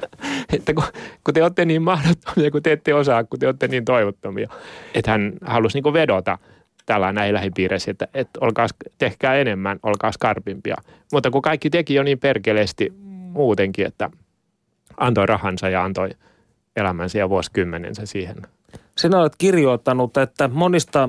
[0.56, 0.84] että kun,
[1.24, 4.48] kun te olette niin mahdottomia, kun te ette osaa, kun te olette niin toivottomia.
[4.94, 6.38] Että hän halusi niin kuin vedota
[6.86, 8.66] tällä näin lähipiireissä, että, että olkaa,
[8.98, 10.76] tehkää enemmän, olkaa skarpimpia.
[11.12, 12.92] Mutta kun kaikki teki jo niin perkeleesti
[13.32, 14.10] muutenkin, että
[14.96, 16.10] antoi rahansa ja antoi
[16.76, 18.36] elämänsä ja vuosikymmenensä siihen.
[18.98, 21.08] Sinä olet kirjoittanut, että monista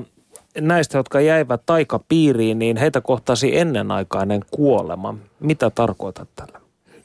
[0.60, 5.14] näistä, jotka jäivät taikapiiriin, niin heitä kohtasi ennenaikainen kuolema.
[5.40, 6.60] Mitä tarkoitat tällä?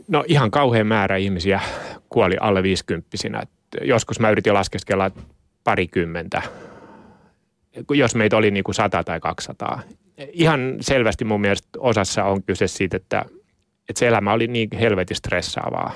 [0.08, 1.60] No ihan kauhean määrä ihmisiä
[2.10, 3.44] kuoli alle viisikymppisinä.
[3.82, 5.12] Joskus mä yritin laskeskella
[5.64, 6.42] parikymmentä,
[7.94, 9.82] jos meitä oli niin kuin sata tai 200.
[10.32, 13.26] Ihan selvästi mun mielestä osassa on kyse siitä, että,
[13.90, 15.94] että se elämä oli niin helvetin stressaavaa.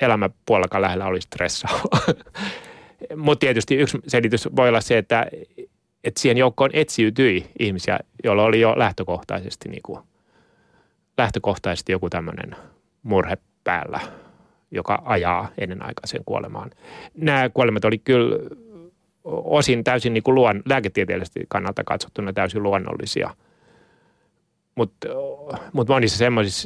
[0.00, 2.00] Elämä puolellakaan lähellä oli stressaavaa.
[3.16, 5.26] Mutta tietysti yksi selitys voi olla se, että
[6.04, 10.00] että siihen joukkoon etsiytyi ihmisiä, joilla oli jo lähtökohtaisesti, niin kuin,
[11.18, 12.56] lähtökohtaisesti joku tämmöinen
[13.02, 14.00] murhe päällä,
[14.70, 16.70] joka ajaa ennenaikaiseen kuolemaan.
[17.14, 18.36] Nämä kuolemat oli kyllä
[19.24, 23.34] osin täysin niin kuin luon, lääketieteellisesti kannalta katsottuna täysin luonnollisia.
[24.74, 25.08] Mutta
[25.72, 26.24] mut monissa,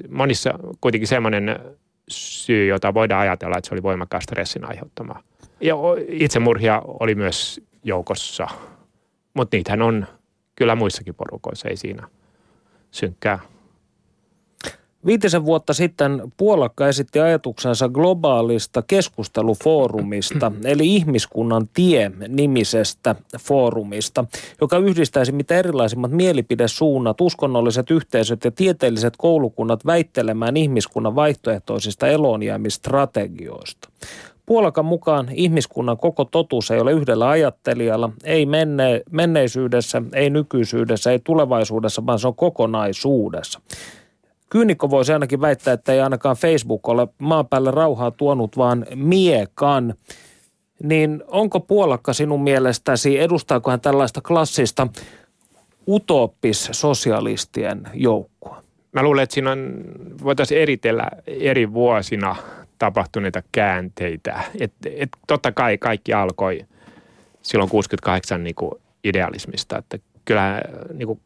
[0.09, 1.61] monissa kuitenkin semmoinen
[2.09, 5.23] syy, jota voidaan ajatella, että se oli voimakkaan stressin aiheuttama.
[5.61, 5.75] Ja
[6.09, 8.49] itsemurhia oli myös joukossa–
[9.35, 10.07] mutta niitähän on
[10.57, 12.09] kyllä muissakin porukoissa, ei siinä
[12.91, 13.39] synkkää.
[15.07, 24.25] Viitisen vuotta sitten Puolakka esitti ajatuksensa globaalista keskustelufoorumista, eli ihmiskunnan tie-nimisestä foorumista,
[24.61, 33.89] joka yhdistäisi mitä erilaisimmat mielipidesuunnat, uskonnolliset yhteisöt ja tieteelliset koulukunnat väittelemään ihmiskunnan vaihtoehtoisista elonjäämistrategioista.
[34.47, 41.19] Puolakan mukaan ihmiskunnan koko totuus ei ole yhdellä ajattelijalla, ei menne, menneisyydessä, ei nykyisyydessä, ei
[41.25, 43.61] tulevaisuudessa, vaan se on kokonaisuudessa.
[44.55, 49.95] Kyynikko voisi ainakin väittää, että ei ainakaan Facebook ole maan päälle rauhaa tuonut, vaan miekan.
[50.83, 54.89] Niin onko Puolakka sinun mielestäsi, edustaako hän tällaista klassista
[55.89, 58.63] utoppis-sosialistien joukkoa?
[58.93, 59.75] Mä luulen, että siinä on,
[60.25, 62.37] voitaisiin eritellä eri vuosina
[62.79, 64.41] tapahtuneita käänteitä.
[64.61, 66.67] Et, et totta kai kaikki alkoi
[67.43, 68.73] silloin 68 niin kuin
[69.05, 71.21] idealismista, että kyllä niin kuin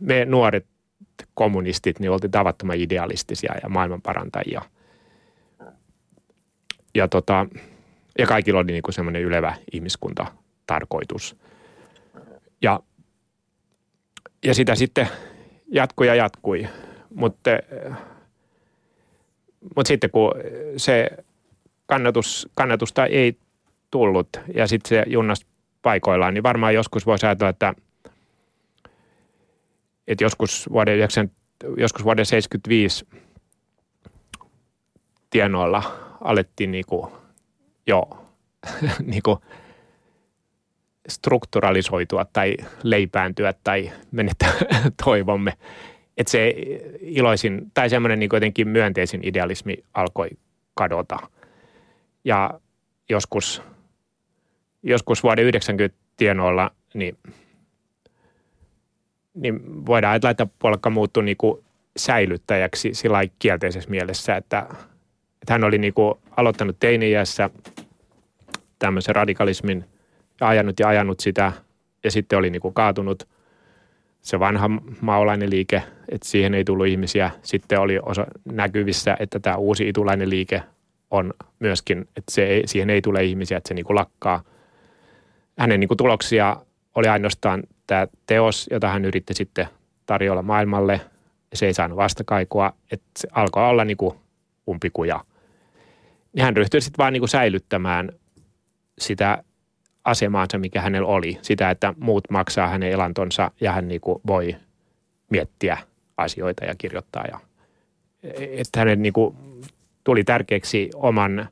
[0.00, 0.66] me nuoret
[1.34, 4.62] kommunistit, niin oltiin tavattoman idealistisia ja maailmanparantajia.
[6.94, 7.46] Ja, tota,
[8.18, 11.36] ja kaikilla oli niin kuin semmoinen ylevä ihmiskunta-tarkoitus.
[12.62, 12.80] Ja,
[14.44, 15.08] ja sitä sitten
[15.72, 16.68] jatkui ja jatkui.
[17.14, 17.50] Mutta,
[19.76, 20.32] mutta sitten kun
[20.76, 21.10] se
[21.86, 23.38] kannatus, kannatusta ei
[23.90, 25.46] tullut ja sitten se junnas
[25.82, 27.74] paikoillaan, niin varmaan joskus voisi ajatella, että–
[30.06, 31.30] että joskus vuoden, 9,
[31.76, 33.06] joskus vuoden 75
[35.30, 35.82] tienoilla
[36.20, 37.12] alettiin niinku
[37.86, 38.02] jo
[39.12, 39.38] niinku
[41.08, 44.52] strukturalisoitua tai leipääntyä tai menettää
[45.04, 45.52] toivomme.
[46.16, 46.54] Että se
[47.00, 50.30] iloisin tai semmoinen niin jotenkin myönteisin idealismi alkoi
[50.74, 51.18] kadota.
[52.24, 52.60] Ja
[53.08, 53.62] joskus,
[54.82, 57.18] joskus vuoden 90 tienoilla, niin–
[59.34, 61.64] niin voidaan että Polkka muuttui niin kuin
[61.96, 64.66] säilyttäjäksi sillä kielteisessä mielessä, että,
[65.42, 67.50] että hän oli niin kuin aloittanut teini-iässä
[68.78, 69.84] tämmöisen radikalismin
[70.40, 71.52] ja ajanut ja ajanut sitä
[72.04, 73.28] ja sitten oli niin kuin kaatunut
[74.20, 74.70] se vanha
[75.00, 77.30] maolainen liike, että siihen ei tullut ihmisiä.
[77.42, 80.62] Sitten oli osa näkyvissä, että tämä uusi itulainen liike
[81.10, 84.42] on myöskin, että se ei, siihen ei tule ihmisiä, että se niin kuin lakkaa.
[85.58, 86.56] Hänen niin kuin tuloksia
[86.94, 89.68] oli ainoastaan tämä teos, jota hän yritti sitten
[90.06, 91.00] tarjolla maailmalle,
[91.54, 94.14] se ei saanut vastakaikua, että se alkoi olla niin kuin
[94.68, 95.24] umpikuja.
[96.32, 98.12] Niin hän ryhtyi sitten vaan niin kuin säilyttämään
[98.98, 99.44] sitä
[100.04, 101.38] asemaansa, mikä hänellä oli.
[101.42, 104.56] Sitä, että muut maksaa hänen elantonsa ja hän niin kuin voi
[105.30, 105.78] miettiä
[106.16, 107.24] asioita ja kirjoittaa.
[107.30, 107.40] Ja,
[108.38, 109.36] että hänen niin kuin
[110.04, 111.48] tuli tärkeäksi oman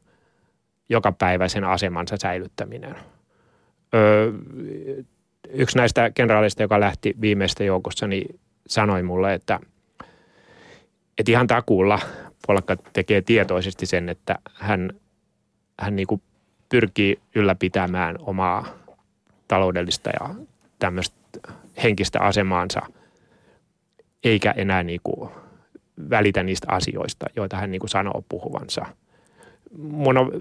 [0.89, 2.95] jokapäiväisen asemansa säilyttäminen.
[3.95, 4.33] Öö,
[5.49, 9.61] yksi näistä kenraaleista, joka lähti viimeistä joukossa, niin sanoi mulle, että,
[11.19, 11.99] että ihan takuulla
[12.47, 14.91] Polkka tekee tietoisesti sen, että hän,
[15.81, 16.23] hän niin kuin
[16.69, 18.67] pyrkii ylläpitämään omaa
[19.49, 20.35] taloudellista ja
[20.79, 21.17] tämmöistä
[21.83, 22.81] henkistä asemaansa,
[24.25, 25.31] eikä enää niin kuin
[26.11, 28.87] välitä niistä asioista, joita hän niin kuin sanoo puhuvansa.
[29.79, 30.33] Mun on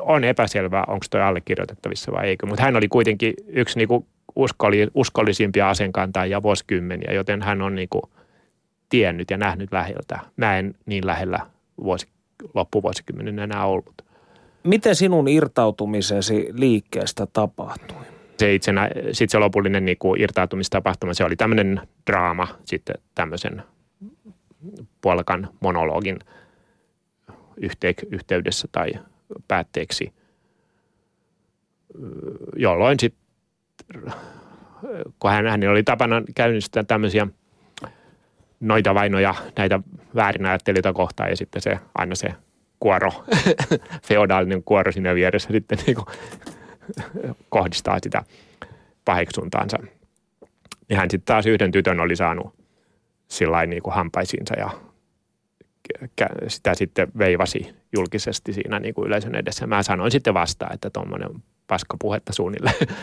[0.00, 2.46] on epäselvää, onko toi allekirjoitettavissa vai eikö.
[2.46, 8.02] Mutta hän oli kuitenkin yksi niinku uskolli, uskollisimpia asenkantajia vuosikymmeniä, joten hän on niinku
[8.88, 10.18] tiennyt ja nähnyt läheltä.
[10.36, 11.40] Mä en niin lähellä
[11.84, 12.08] vuosi,
[12.54, 14.02] loppuvuosikymmenen enää ollut.
[14.64, 17.96] Miten sinun irtautumisesi liikkeestä tapahtui?
[18.38, 21.80] Se itsenä, sit se lopullinen niinku irtautumistapahtuma, se oli tämmöinen
[22.10, 23.62] draama sitten tämmöisen
[25.00, 26.18] puolkan monologin
[28.10, 28.92] yhteydessä tai
[29.48, 30.12] päätteeksi,
[32.56, 33.22] jolloin sitten,
[35.18, 37.26] kun hän, hänellä oli tapana käynnistää tämmöisiä
[38.60, 39.80] noita vainoja näitä
[40.14, 42.34] väärinäyttelijöitä kohtaan ja sitten se aina se
[42.80, 43.10] kuoro,
[44.08, 46.06] feodaalinen kuoro siinä vieressä sitten niin kuin
[47.48, 48.22] kohdistaa sitä
[49.04, 49.78] paheksuntaansa.
[50.88, 52.54] Ja hän sitten taas yhden tytön oli saanut
[53.28, 54.70] sillä niin kuin hampaisiinsa ja
[56.48, 59.66] sitä sitten veivasi julkisesti siinä niin kuin yleisön edessä.
[59.66, 61.28] Mä sanoin sitten vastaan, että tuommoinen
[61.66, 62.76] paskapuhetta suunnilleen.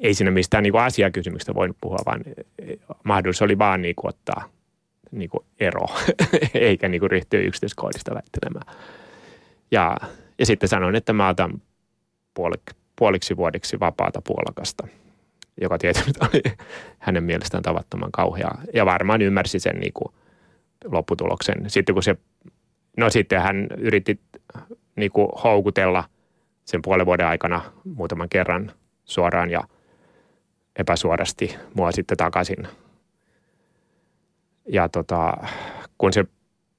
[0.00, 2.20] Ei siinä mistään niin kuin asiakysymyksestä voinut puhua, vaan
[3.04, 4.48] mahdollisuus oli vaan niin kuin ottaa
[5.10, 5.86] niin kuin ero,
[6.54, 8.76] eikä niin kuin ryhtyä yksityiskohdista väittelemään.
[9.70, 9.96] Ja,
[10.38, 11.62] ja sitten sanoin, että mä otan
[12.34, 12.62] puolik,
[12.96, 14.88] puoliksi vuodeksi vapaata puolakasta,
[15.60, 16.42] joka tietysti oli
[16.98, 18.62] hänen mielestään tavattoman kauheaa.
[18.74, 20.14] Ja varmaan ymmärsi sen niin kuin–
[20.84, 21.70] lopputuloksen.
[21.70, 22.16] Sitten kun se,
[22.96, 24.20] no sitten hän yritti
[24.96, 26.04] niin kuin houkutella
[26.64, 28.72] sen puolen vuoden aikana muutaman kerran
[29.04, 29.60] suoraan ja
[30.76, 32.68] epäsuorasti mua sitten takaisin
[34.68, 35.36] ja tota,
[35.98, 36.24] kun se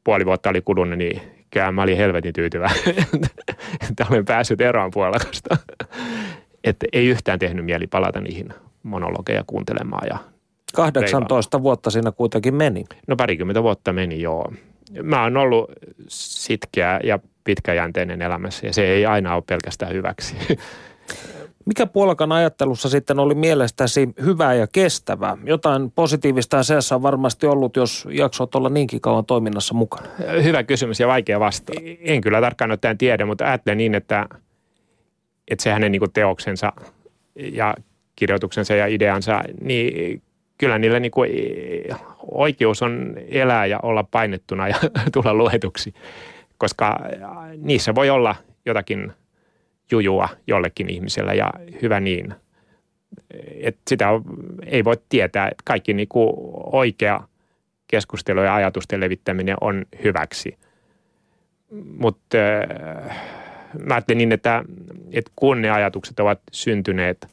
[0.03, 2.95] puoli vuotta oli kulunut, niin kyllä mä olin helvetin tyytyväinen,
[3.89, 5.57] että olen päässyt eroon puolakasta.
[6.63, 10.07] että ei yhtään tehnyt mieli palata niihin monologeja kuuntelemaan.
[10.09, 10.17] Ja
[10.73, 11.63] 18 reivaa.
[11.63, 12.83] vuotta siinä kuitenkin meni.
[13.07, 14.53] No parikymmentä vuotta meni, joo.
[15.03, 15.71] Mä oon ollut
[16.07, 20.35] sitkeä ja pitkäjänteinen elämässä ja se ei aina ole pelkästään hyväksi.
[21.65, 25.37] Mikä puolakan ajattelussa sitten oli mielestäsi hyvää ja kestävää?
[25.43, 30.07] Jotain positiivista asiassa on varmasti ollut, jos jaksot olla niinkin kauan toiminnassa mukana.
[30.43, 31.73] Hyvä kysymys ja vaikea vasta.
[32.01, 34.25] En kyllä tarkkaan ottaen tiedä, mutta ajattelen niin, että,
[35.47, 36.73] että se hänen niin teoksensa
[37.35, 37.75] ja
[38.15, 40.21] kirjoituksensa ja ideansa, niin
[40.59, 41.29] kyllä niillä niin kuin
[42.31, 44.75] oikeus on elää ja olla painettuna ja
[45.13, 45.93] tulla luetuksi,
[46.57, 46.99] koska
[47.57, 48.35] niissä voi olla
[48.65, 49.11] jotakin
[49.91, 52.33] jujua jollekin ihmisellä ja hyvä niin.
[53.61, 54.07] Et sitä
[54.65, 56.33] ei voi tietää, kaikki niin kuin
[56.73, 57.19] oikea
[57.87, 60.57] keskustelu ja ajatusten levittäminen on hyväksi.
[61.97, 62.37] Mutta
[63.85, 64.63] mä ajattelin niin, että,
[65.11, 67.27] että kun ne ajatukset ovat syntyneet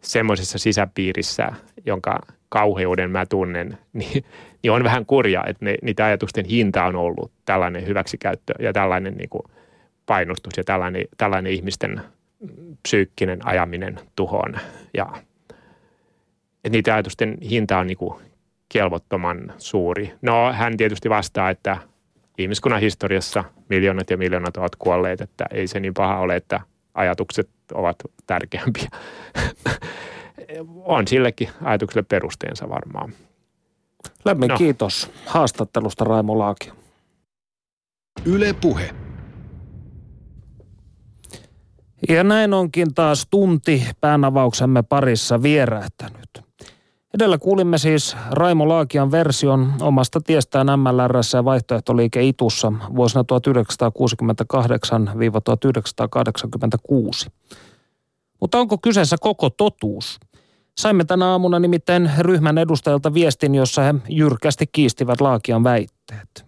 [0.00, 1.52] semmoisessa sisäpiirissä,
[1.86, 2.20] jonka
[2.50, 4.24] kauheuden mä tunnen, niin,
[4.62, 9.14] niin on vähän kurja, että ne, niitä ajatusten hinta on ollut tällainen hyväksikäyttö ja tällainen
[9.14, 9.42] niin kuin
[10.06, 12.00] painostus ja tällainen, tällainen ihmisten
[12.82, 14.54] psyykkinen ajaminen tuhoon.
[14.94, 15.12] Ja,
[16.64, 18.14] että niitä ajatusten hinta on niin kuin
[18.68, 20.12] kelvottoman suuri.
[20.22, 21.76] No hän tietysti vastaa, että
[22.38, 26.60] ihmiskunnan historiassa miljoonat ja miljoonat ovat kuolleet, että ei se niin paha ole, että
[26.94, 27.96] ajatukset ovat
[28.26, 28.88] tärkeämpiä.
[30.84, 33.12] on sillekin ajatukselle perusteensa varmaan.
[34.24, 34.56] Lämmin no.
[34.56, 36.72] kiitos haastattelusta Raimo Laakio.
[38.24, 38.94] Yle Puhe.
[42.08, 46.30] Ja näin onkin taas tunti päänavauksemme parissa vierähtänyt.
[47.14, 53.24] Edellä kuulimme siis Raimo Laakian version omasta tiestään MLRssä ja vaihtoehtoliike Itussa vuosina
[57.26, 57.30] 1968-1986.
[58.40, 60.20] Mutta onko kyseessä koko totuus?
[60.80, 66.46] Saimme tänä aamuna nimittäin ryhmän edustajilta viestin, jossa he jyrkästi kiistivät Laakian väitteet.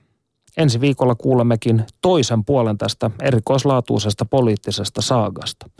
[0.56, 5.70] Ensi viikolla kuulemmekin toisen puolen tästä erikoislaatuisesta poliittisesta saagasta.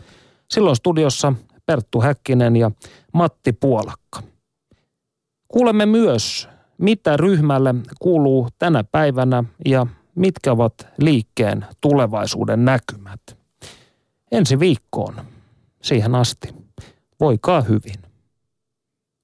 [0.49, 1.33] Silloin studiossa
[1.65, 2.71] Perttu Häkkinen ja
[3.13, 4.23] Matti Puolakka.
[5.47, 13.21] Kuulemme myös, mitä ryhmälle kuuluu tänä päivänä ja mitkä ovat liikkeen tulevaisuuden näkymät.
[14.31, 15.15] Ensi viikkoon.
[15.81, 16.55] Siihen asti.
[17.19, 18.12] Voikaa hyvin.